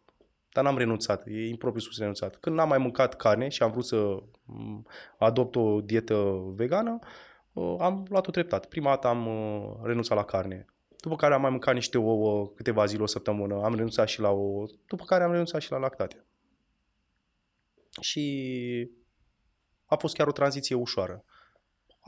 [0.54, 3.86] dar n-am renunțat, e impropriu spus renunțat, când n-am mai mâncat carne și am vrut
[3.86, 4.86] să m,
[5.18, 7.00] adopt o dietă vegană,
[7.54, 8.66] uh, am luat-o treptat.
[8.66, 10.66] Prima dată am uh, renunțat la carne,
[10.98, 14.30] după care am mai mâncat niște ouă câteva zile, o săptămână, am renunțat și la
[14.30, 16.24] ouă, după care am renunțat și la lactate.
[18.02, 18.92] Și
[19.86, 21.24] a fost chiar o tranziție ușoară.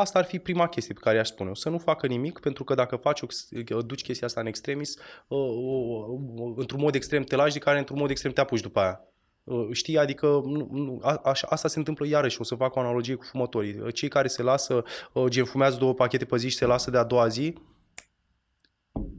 [0.02, 1.50] Asta ar fi prima chestie pe care i-aș spune.
[1.54, 4.96] Să nu facă nimic, pentru că dacă faci, o- duci chestia asta în extremis,
[5.28, 8.80] uh, uh, într-un mod extrem te lași de care într-un mod extrem te apuci după
[8.80, 9.02] aia.
[9.44, 12.80] Uh, Știi, adică nu, nu, a, așa, asta se întâmplă iarăși, o să fac o
[12.80, 13.80] analogie cu fumătorii.
[13.80, 14.84] Uh, Cei care se lasă,
[15.14, 17.54] uh, gen fumează două pachete pe zi și se lasă de a doua zi,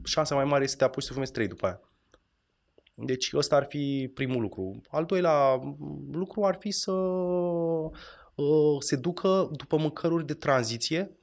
[0.05, 1.81] șansa mai mare este să te apuci să fumezi trei după aia.
[2.95, 4.81] Deci ăsta ar fi primul lucru.
[4.91, 5.61] Al doilea
[6.11, 7.91] lucru ar fi să uh,
[8.79, 11.17] se ducă după mâncăruri de tranziție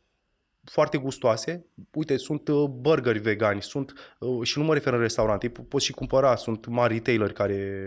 [0.69, 1.65] foarte gustoase.
[1.93, 5.85] Uite, sunt uh, burgeri vegani, sunt uh, și nu mă refer în restaurante, po- poți
[5.85, 7.83] și cumpăra, sunt mari retaileri care,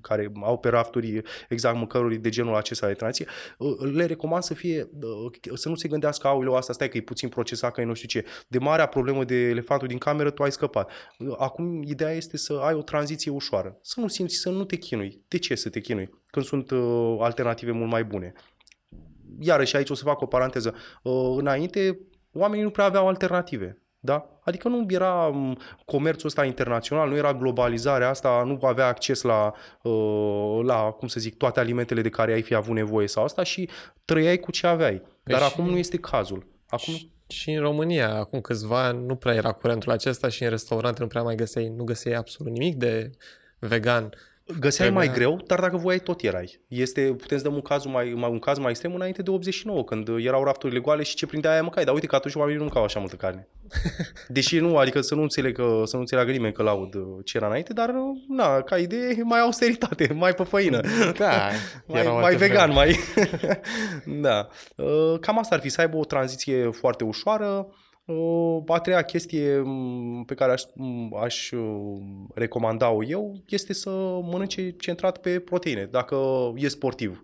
[0.00, 3.26] care au pe rafturi exact mâncăruri de genul acesta de tranziție.
[3.58, 7.00] Uh, Le recomand să fie, uh, să nu se gândească, aoleu, asta stai că e
[7.00, 8.28] puțin procesat, că e nu știu ce.
[8.48, 10.90] De marea problemă de elefantul din cameră, tu ai scăpat.
[11.18, 13.78] Uh, Acum, ideea este să ai o tranziție ușoară.
[13.80, 15.22] Să nu simți, să nu te chinui.
[15.28, 16.20] De ce să te chinui?
[16.26, 18.32] Când sunt uh, alternative mult mai bune
[19.40, 21.98] iarăși aici o să fac o paranteză, uh, înainte
[22.32, 23.76] oamenii nu prea aveau alternative.
[24.04, 24.40] Da?
[24.44, 29.52] Adică nu era m, comerțul ăsta internațional, nu era globalizarea asta, nu avea acces la,
[29.82, 33.42] uh, la, cum să zic, toate alimentele de care ai fi avut nevoie sau asta
[33.42, 33.68] și
[34.04, 35.02] trăiai cu ce aveai.
[35.22, 36.46] Dar și- acum nu este cazul.
[36.68, 40.50] Acum, Și, și în România, acum câțiva ani, nu prea era curentul acesta și în
[40.50, 43.10] restaurante nu prea mai găseai, nu găseai absolut nimic de
[43.58, 44.12] vegan.
[44.60, 46.60] Găseai Trebuia- mai greu, dar dacă voiai, tot erai.
[46.68, 49.84] Este, putem să dăm un caz mai, mai, un caz mai extrem înainte de 89,
[49.84, 51.84] când erau rafturile goale și ce prindea aia mâncai.
[51.84, 53.48] Dar uite că atunci oamenii nu mâncau așa multă carne.
[54.28, 57.36] Deși nu, adică să nu înțeleg că, să nu înțeleagă nimeni că laud uh, ce
[57.36, 60.80] era înainte, dar uh, na, ca idee, mai austeritate, mai pe făină.
[61.18, 61.48] Da,
[61.86, 62.96] mai, erau mai alte vegan, mai...
[64.26, 64.48] da.
[64.76, 67.66] Uh, Cam asta ar fi, să aibă o tranziție foarte ușoară.
[68.04, 72.00] Uh, A treia chestie m, pe care aș, m, aș uh,
[72.34, 73.90] recomanda-o eu este să
[74.22, 76.16] mănânce centrat pe proteine, dacă
[76.56, 77.22] e sportiv.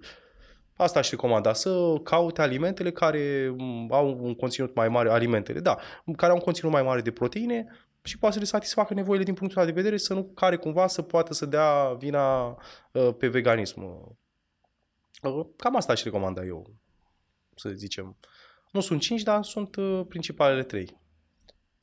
[0.76, 5.79] Asta aș recomanda, să caute alimentele care m, au un conținut mai mare, alimentele, da,
[6.16, 7.66] care au un conținut mai mare de proteine
[8.03, 10.87] și poate să le satisfacă nevoile din punctul ăla de vedere, să nu care cumva
[10.87, 12.47] să poată să dea vina
[12.93, 13.83] uh, pe veganism.
[15.22, 16.70] Uh, Cam asta aș recomanda eu,
[17.55, 18.16] să zicem.
[18.73, 20.97] Nu sunt cinci, dar sunt uh, principalele trei.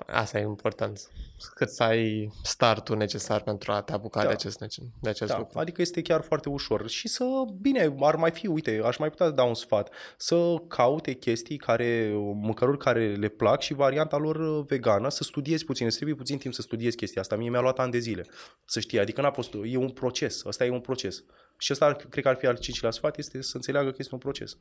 [0.08, 1.12] Asta e important.
[1.56, 4.28] Cât să ai startul necesar pentru a te apuca Da.
[4.28, 5.60] de acest, nece- de acest Da, lucru.
[5.60, 6.90] adică este chiar foarte ușor.
[6.90, 7.26] Și să,
[7.62, 12.12] bine, ar mai fi, uite, aș mai putea da un sfat, să caute chestii care,
[12.16, 16.38] mâncăruri care le plac și varianta lor uh, vegană, să studiezi puțin, îți trebuie puțin
[16.38, 17.36] timp să studiezi chestia asta.
[17.36, 18.26] Mie mi-a luat ani de zile
[18.66, 21.24] să știi, adică n-a fost, e un proces, ăsta e un proces.
[21.58, 24.14] Și ăsta ar- cred că ar fi al cincilea sfat, este să înțeleagă că este
[24.14, 24.58] un proces.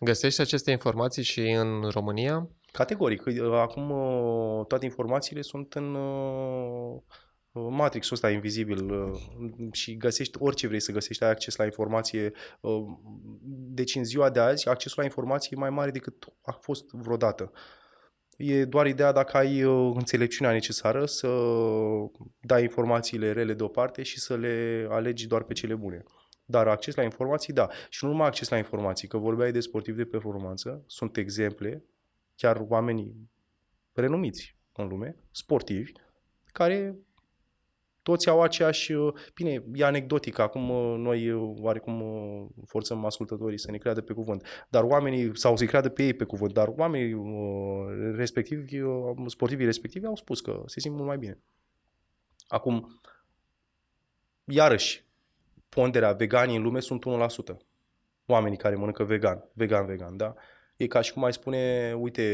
[0.00, 2.48] Găsești aceste informații și în România?
[2.72, 3.24] Categoric.
[3.26, 7.00] uh, Acum uh, toate informațiile sunt în uh,
[7.52, 9.18] matrixul ăsta invizibil uh,
[9.72, 12.32] și găsești orice vrei să găsești, ai acces la informație.
[12.60, 12.82] uh,
[13.74, 17.52] Deci în ziua de azi accesul la informație e mai mare decât a fost vreodată.
[18.36, 21.28] E doar ideea dacă ai uh, înțelepciunea necesară să
[22.40, 26.02] dai informațiile rele deoparte și să le alegi doar pe cele bune.
[26.52, 27.68] Dar acces la informații, da.
[27.88, 31.84] Și nu numai acces la informații, că vorbeai de sportivi de performanță, sunt exemple,
[32.36, 33.30] chiar oamenii
[33.92, 35.92] renumiți în lume, sportivi,
[36.44, 36.96] care
[38.02, 38.92] toți au aceeași...
[38.92, 44.00] uh, Bine, e anecdotic, acum uh, noi uh, oarecum uh, forțăm ascultătorii să ne creadă
[44.00, 48.80] pe cuvânt, dar oamenii, sau să-i creadă pe ei pe cuvânt, dar oamenii uh, respectivi,
[48.80, 51.38] uh, sportivii respectivi au spus că se simt mult mai bine.
[52.46, 53.00] Acum,
[54.44, 55.04] iarăși,
[55.74, 57.04] ponderea veganii în lume sunt
[57.52, 57.56] 1%.
[58.26, 60.34] Oamenii care mănâncă vegan, vegan, vegan, da?
[60.76, 62.24] E ca și cum ai spune, uite,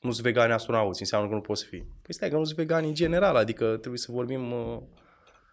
[0.00, 1.76] nu sunt vegani astronauți, înseamnă că nu poți fi.
[1.76, 4.52] Păi stai că nu sunt vegani în general, adică trebuie să vorbim...
[4.52, 4.78] uh,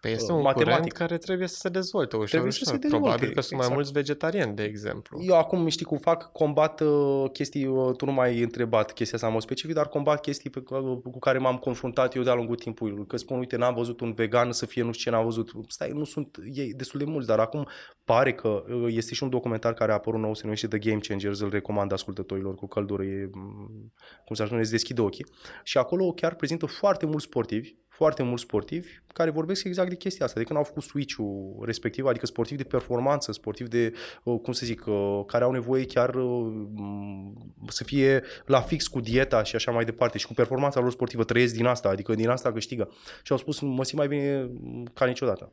[0.00, 0.72] Păi este Uh, un matematic.
[0.78, 2.74] curent care trebuie să se dezvolte ușor, Trebuie să ușor.
[2.74, 3.74] se dezvolte, Probabil că sunt mai exact.
[3.74, 5.22] mulți vegetariani, de exemplu.
[5.22, 9.26] Eu acum știi cum fac, combat uh, chestii, uh, tu nu m-ai întrebat chestia asta
[9.26, 12.56] în mod specific, dar combat chestii pe, cu cu care m-am confruntat eu de-a lungul
[12.56, 13.06] timpului.
[13.06, 15.50] Că spun, uite, n-am văzut un vegan să fie nu știu ce n-am văzut.
[15.68, 17.68] Stai, nu sunt ei destul de mulți, dar acum
[18.04, 21.00] pare că uh, este și un documentar care a apărut nou, se numește The Game
[21.00, 23.92] Changers, îl recomand ascultătorilor cu căldură, e, mm,
[24.24, 25.26] cum să spune, îți deschide ochii.
[25.64, 30.24] Și acolo chiar prezintă foarte mulți sportivi, foarte mulți sportivi care vorbesc exact de chestia
[30.24, 33.92] asta, de când au făcut switch-ul respectiv, adică sportivi de performanță, sportivi de,
[34.22, 38.86] uh, cum să zic, uh, care au nevoie chiar uh, m, să fie la fix
[38.86, 42.14] cu dieta și așa mai departe și cu performanța lor sportivă, trăiesc din asta, adică
[42.14, 42.90] din asta câștigă.
[43.22, 45.52] Și au spus, mă simt mai bine m, ca niciodată.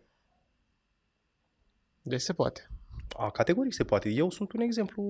[2.02, 2.68] Deci se poate.
[3.18, 4.10] A, categoric se poate.
[4.10, 5.04] Eu sunt un exemplu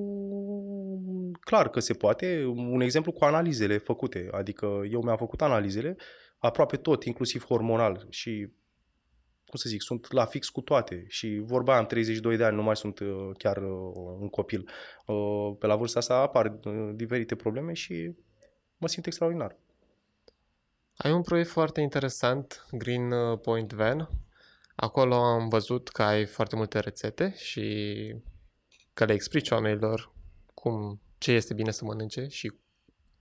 [1.40, 4.30] clar că se poate, un exemplu cu analizele făcute.
[4.32, 5.96] Adică eu mi-am făcut analizele
[6.46, 8.50] aproape tot, inclusiv hormonal și
[9.46, 12.64] cum să zic, sunt la fix cu toate și vorba am 32 de ani, nu
[12.64, 14.70] mai sunt uh, chiar uh, un copil.
[15.06, 18.16] Uh, Pe la vârsta asta apar uh, diferite probleme și
[18.78, 19.58] mă simt extraordinar.
[20.96, 24.10] Ai un proiect foarte interesant, Green uh, Point Van.
[24.76, 28.16] Acolo am văzut că ai foarte multe rețete și
[28.94, 30.12] că le explici oamenilor
[30.54, 32.54] cum, ce este bine să mănânce și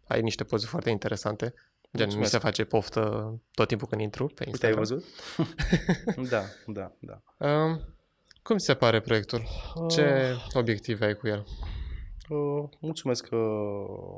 [0.06, 1.54] ai niște pozuri foarte interesante.
[1.96, 2.30] Gen, mi Mulțumesc.
[2.30, 4.78] se face poftă tot timpul când intru pe Uite, ai Instagram.
[4.78, 5.04] văzut?
[6.32, 7.46] da, da, da.
[7.48, 7.80] Um,
[8.42, 9.42] cum ți se pare proiectul?
[9.90, 11.46] Ce obiective ai cu el?
[12.28, 13.36] Uh, Mulțumesc că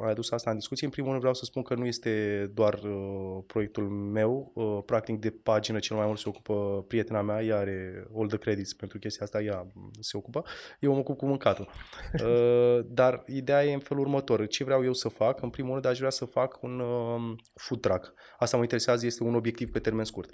[0.04, 0.86] ai adus asta în discuție.
[0.86, 4.52] În primul rând vreau să spun că nu este doar uh, proiectul meu.
[4.54, 8.38] Uh, practic de pagină cel mai mult se ocupă prietena mea, ea are all the
[8.38, 9.66] credits pentru chestia asta, ea
[10.00, 10.44] se ocupă.
[10.80, 11.68] Eu mă ocup cu mâncatul.
[12.24, 14.46] Uh, dar ideea e în felul următor.
[14.46, 15.42] Ce vreau eu să fac?
[15.42, 18.14] În primul rând aș vrea să fac un uh, food truck.
[18.38, 20.30] Asta mă interesează, este un obiectiv pe termen scurt.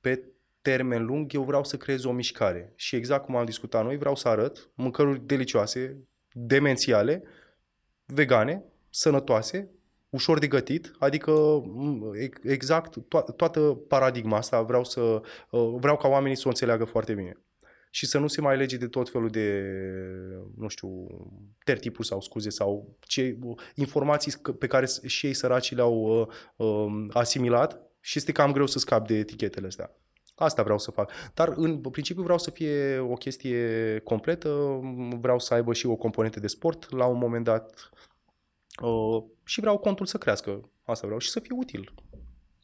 [0.00, 3.96] Pe termen lung eu vreau să creez o mișcare și exact cum am discutat noi,
[3.96, 6.06] vreau să arăt mâncăruri delicioase,
[6.38, 7.22] demențiale,
[8.04, 9.70] vegane, sănătoase,
[10.08, 11.30] ușor de gătit, adică
[11.64, 16.48] m, ex- exact to- toată paradigma asta vreau să uh, vreau ca oamenii să o
[16.48, 17.40] înțeleagă foarte bine.
[17.90, 19.62] Și să nu se mai lege de tot felul de,
[20.56, 21.06] nu știu,
[21.64, 23.38] tertipuri sau scuze sau ce,
[23.74, 26.26] informații sc- pe care s- și ei săraci le-au uh,
[26.66, 29.96] uh, asimilat și este cam greu să scap de etichetele astea.
[30.36, 31.10] Asta vreau să fac.
[31.34, 34.80] Dar în principiu vreau să fie o chestie completă,
[35.20, 37.90] vreau să aibă și o componentă de sport la un moment dat
[38.82, 40.70] uh, și vreau contul să crească.
[40.84, 41.94] Asta vreau și să fie util.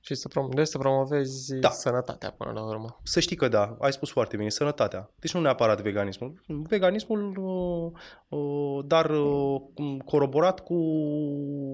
[0.04, 1.70] Și să, prom- deci să promovezi da.
[1.70, 3.00] sănătatea până la urmă.
[3.02, 5.10] Să știi că da, ai spus foarte bine, sănătatea.
[5.18, 6.42] Deci nu neapărat veganismul.
[6.46, 9.62] Veganismul, uh, uh, dar uh,
[10.04, 10.74] coroborat cu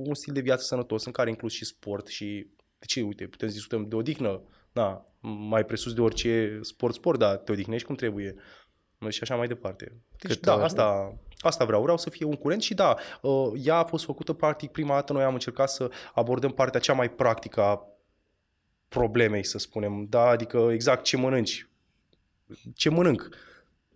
[0.05, 3.49] un stil de viață sănătos în care inclus și sport și de ce, uite, putem
[3.49, 4.43] să discutăm de odihnă,
[4.79, 5.07] da,
[5.49, 8.35] mai presus de orice sport, sport, dar te odihnești cum trebuie
[9.09, 9.93] și așa mai departe.
[10.19, 11.83] Deci Cât da, asta, asta vreau.
[11.83, 12.97] Vreau să fie un curent și da,
[13.63, 17.11] ea a fost făcută practic prima dată noi am încercat să abordăm partea cea mai
[17.11, 17.87] practică a
[18.89, 21.69] problemei, să spunem, da, adică exact ce mănânci,
[22.75, 23.29] ce mănânc.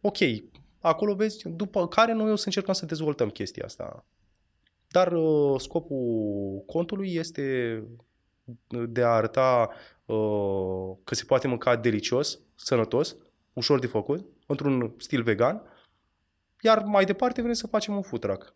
[0.01, 0.19] Ok,
[0.81, 4.05] acolo vezi, după care noi o să încercăm să dezvoltăm chestia asta.
[4.89, 7.77] Dar uh, scopul contului este
[8.69, 9.71] de a arăta
[10.05, 13.17] uh, că se poate mânca delicios, sănătos,
[13.53, 15.63] ușor de făcut, într-un stil vegan,
[16.61, 18.55] iar mai departe vrem să facem un food truck.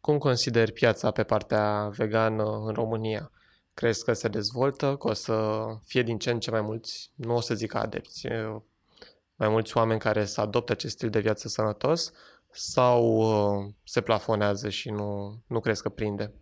[0.00, 3.30] Cum consideri piața pe partea vegană în România?
[3.74, 7.34] Crezi că se dezvoltă, că o să fie din ce în ce mai mulți, nu
[7.34, 8.28] o să zic adepți,
[9.34, 12.12] mai mulți oameni care să adopte acest stil de viață sănătos
[12.50, 16.32] sau uh, se plafonează și nu, nu crezi că prinde?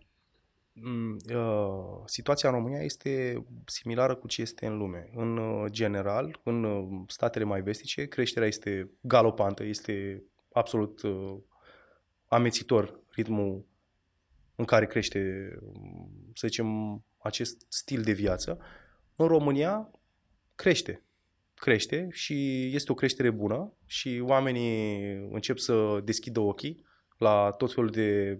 [0.81, 5.09] Mm, uh, situația în România este similară cu ce este în lume.
[5.15, 11.01] În uh, general, în uh, statele mai vestice, creșterea este galopantă, este absolut
[12.27, 13.65] amețitor ritmul
[14.55, 15.51] în care crește,
[16.33, 18.59] să zicem, acest stil de viață.
[19.15, 19.91] În România
[20.55, 21.01] crește.
[21.53, 26.85] Crește și este o creștere bună și oamenii încep să deschidă ochii
[27.17, 28.39] la tot felul de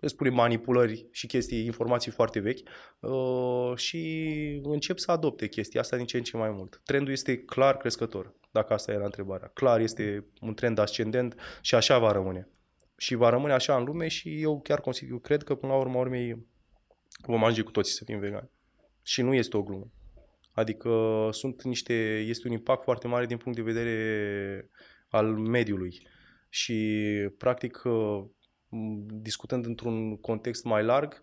[0.00, 2.68] spune manipulări și chestii, informații foarte vechi
[3.00, 6.80] uh, și încep să adopte chestia asta din ce în ce mai mult.
[6.84, 9.50] Trendul este clar crescător, dacă asta era întrebarea.
[9.54, 12.48] Clar este un trend ascendent și așa va rămâne.
[12.96, 15.78] Și va rămâne așa în lume și eu chiar consider, eu cred că până la
[15.78, 16.46] urmă urmei
[17.26, 18.50] vom ajunge cu toții să fim vegani.
[19.02, 19.90] Și nu este o glumă.
[20.52, 24.70] Adică sunt niște, este un impact foarte mare din punct de vedere
[25.08, 26.08] al mediului.
[26.48, 27.82] Și practic
[29.06, 31.20] discutând într-un context mai larg,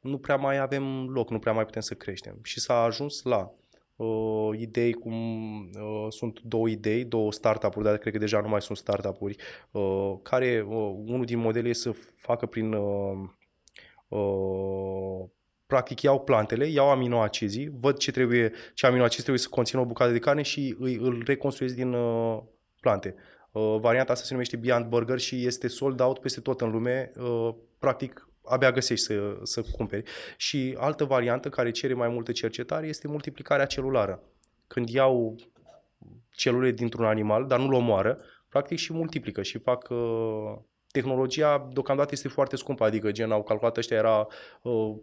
[0.00, 2.38] nu prea mai avem loc, nu prea mai putem să creștem.
[2.42, 3.50] Și s-a ajuns la
[3.96, 5.14] uh, idei cum
[5.58, 9.36] uh, sunt două idei, două startup-uri, dar cred că deja nu mai sunt startup-uri,
[9.70, 13.28] uh, care uh, unul din modele este să facă prin uh,
[14.08, 15.28] uh,
[15.66, 20.12] practic iau plantele, iau aminoacizii, văd ce trebuie, ce aminoacizi trebuie să conțină o bucată
[20.12, 22.42] de carne și îi, îl reconstruiesc din uh,
[22.80, 23.14] plante.
[23.16, 23.35] Uh,
[23.80, 27.12] varianta asta se numește Beyond Burger și este sold out peste tot în lume.
[27.18, 30.10] Uh, practic, abia găsești să, să cumperi.
[30.36, 34.22] Și altă variantă care cere mai multă cercetare este multiplicarea celulară.
[34.66, 35.36] Când iau
[36.30, 40.56] celule dintr-un animal, dar nu-l omoară, practic și multiplică și fac uh,
[41.00, 44.26] tehnologia deocamdată este foarte scumpă, adică gen au calculat ăștia era
[44.62, 44.94] uh,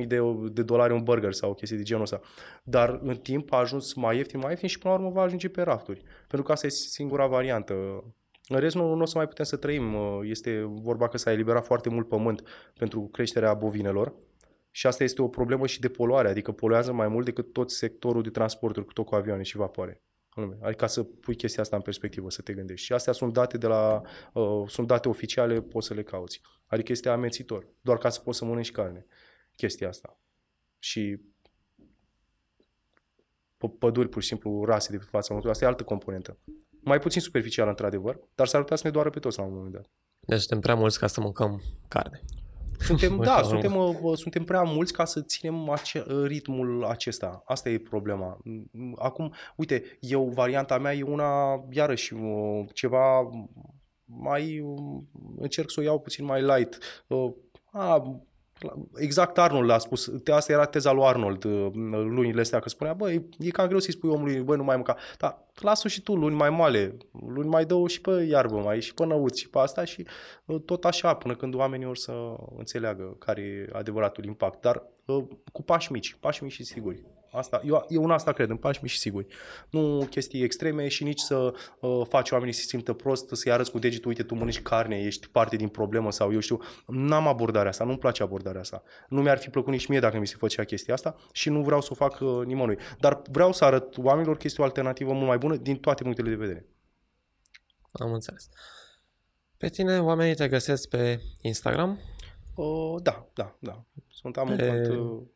[0.00, 0.18] 16.000 de,
[0.52, 2.20] de dolari un burger sau chestii de genul ăsta.
[2.62, 5.48] Dar în timp a ajuns mai ieftin, mai ieftin și până la urmă va ajunge
[5.48, 6.02] pe rafturi.
[6.18, 7.74] Pentru că asta e singura variantă.
[8.48, 9.96] În rest nu, nu o să mai putem să trăim.
[10.22, 12.42] Este vorba că s-a eliberat foarte mult pământ
[12.78, 14.14] pentru creșterea bovinelor.
[14.70, 18.22] Și asta este o problemă și de poluare, adică poluează mai mult decât tot sectorul
[18.22, 20.02] de transporturi, cu tot cu avioane și vapoare
[20.40, 20.58] lume.
[20.62, 22.86] Adică să pui chestia asta în perspectivă, să te gândești.
[22.86, 24.00] Și astea sunt date de la,
[24.32, 26.40] uh, sunt date oficiale, poți să le cauți.
[26.66, 29.06] Adică este amețitor, doar ca să poți să mănânci carne,
[29.56, 30.20] chestia asta.
[30.78, 31.20] Și
[33.78, 36.38] păduri, pur și simplu, rase de pe fața Pământului, asta e altă componentă.
[36.84, 39.72] Mai puțin superficială, într-adevăr, dar s-ar putea să ne doară pe toți la un moment
[39.72, 39.90] dat.
[40.20, 42.20] Deci suntem prea mulți ca să mâncăm carne.
[42.78, 47.42] Suntem, da, suntem, uh, suntem prea mulți ca să ținem ace- uh, ritmul acesta.
[47.44, 48.38] Asta e problema.
[48.96, 53.30] Acum, uite, eu, varianta mea e una, iarăși, uh, ceva
[54.04, 54.64] mai,
[55.36, 56.78] încerc să o iau puțin mai light.
[57.72, 58.20] A,
[58.96, 61.44] Exact Arnold a spus, asta era teza lui Arnold
[61.90, 64.96] lunile astea, că spunea, băi, e cam greu să-i spui omului, băi, nu mai mânca.
[65.18, 66.96] Dar lasă și tu luni mai moale,
[67.28, 70.06] luni mai dă și pe iarbă mai, și pe năuți și pe asta și
[70.64, 72.12] tot așa, până când oamenii or să
[72.56, 74.60] înțeleagă care e adevăratul impact.
[74.60, 74.82] Dar
[75.52, 77.02] cu pași mici, pași mici și siguri.
[77.32, 79.26] Asta, eu, eu în asta cred, în pași mici și siguri.
[79.70, 83.70] Nu chestii extreme și nici să uh, faci oamenii să se simtă prost, să-i arăți
[83.70, 86.60] cu degetul, uite, tu mănânci carne, ești parte din problemă sau eu știu.
[86.86, 88.82] N-am abordarea asta, nu-mi place abordarea asta.
[89.08, 91.80] Nu mi-ar fi plăcut nici mie dacă mi se făcea chestia asta și nu vreau
[91.80, 92.78] să o fac uh, nimănui.
[92.98, 96.28] Dar vreau să arăt oamenilor că este o alternativă mult mai bună din toate punctele
[96.28, 96.66] de vedere.
[97.92, 98.48] Am înțeles.
[99.56, 101.98] Pe tine oamenii te găsesc pe Instagram?
[102.54, 103.84] Uh, da, da, da.
[104.08, 104.68] Sunt am pe...
[104.68, 105.26] un cont uh,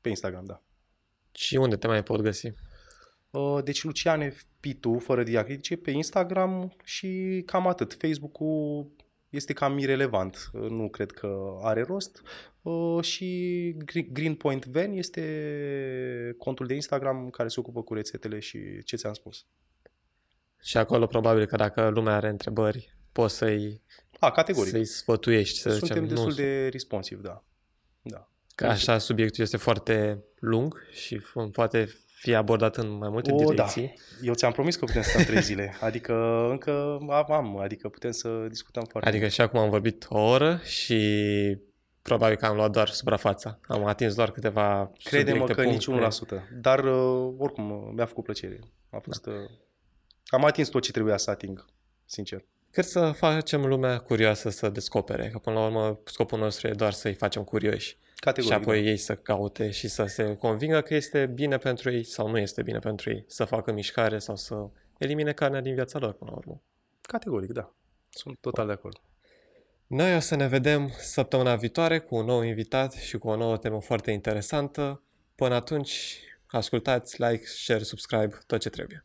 [0.00, 0.62] pe Instagram, da.
[1.38, 2.52] Și unde te mai pot găsi?
[3.30, 7.96] Uh, deci Luciane Pitu, fără diacritice, pe Instagram și cam atât.
[8.00, 8.90] Facebook-ul
[9.28, 12.22] este cam irelevant, uh, nu cred că are rost.
[12.62, 13.74] Uh, și
[14.12, 19.44] Greenpoint Van este contul de Instagram care se ocupă cu rețetele și ce ți-am spus.
[20.62, 23.82] Și acolo probabil că dacă lumea are întrebări, poți să-i,
[24.18, 24.70] A, categoric.
[24.70, 25.58] să-i sfătuiești.
[25.58, 27.44] Să Suntem zicem, destul nu, de responsiv, da.
[28.02, 28.28] da.
[28.54, 31.22] Că așa subiectul este foarte lung și
[31.52, 31.88] poate
[32.20, 33.44] fi abordat în mai multe O, da.
[33.44, 33.94] direcții.
[34.22, 35.76] Eu ți-am promis că putem sta trei zile.
[35.80, 40.60] Adică încă am, adică putem să discutăm foarte Adică și acum am vorbit o oră
[40.64, 40.98] și
[42.02, 43.58] probabil că am luat doar suprafața.
[43.66, 46.44] Am atins doar câteva Crede-mă subiecte, că nici puncte.
[46.54, 46.60] 1%.
[46.60, 48.58] Dar uh, oricum uh, mi-a făcut plăcere.
[48.90, 49.26] A fost...
[49.26, 49.34] Uh,
[50.26, 51.64] am atins tot ce trebuia să ating,
[52.04, 52.44] sincer.
[52.70, 56.92] Cât să facem lumea curioasă să descopere, că până la urmă scopul nostru e doar
[56.92, 57.98] să-i facem curioși.
[58.20, 58.88] Categoric, și apoi da.
[58.88, 62.62] ei să caute și să se convingă că este bine pentru ei sau nu este
[62.62, 66.36] bine pentru ei, să facă mișcare sau să elimine carnea din viața lor până la
[66.36, 66.62] urmă.
[67.00, 67.74] Categoric, da.
[68.08, 69.00] Sunt total de acord.
[69.86, 73.56] Noi o să ne vedem săptămâna viitoare cu un nou invitat și cu o nouă
[73.56, 75.02] temă foarte interesantă.
[75.34, 79.04] Până atunci, ascultați, like, share, subscribe, tot ce trebuie.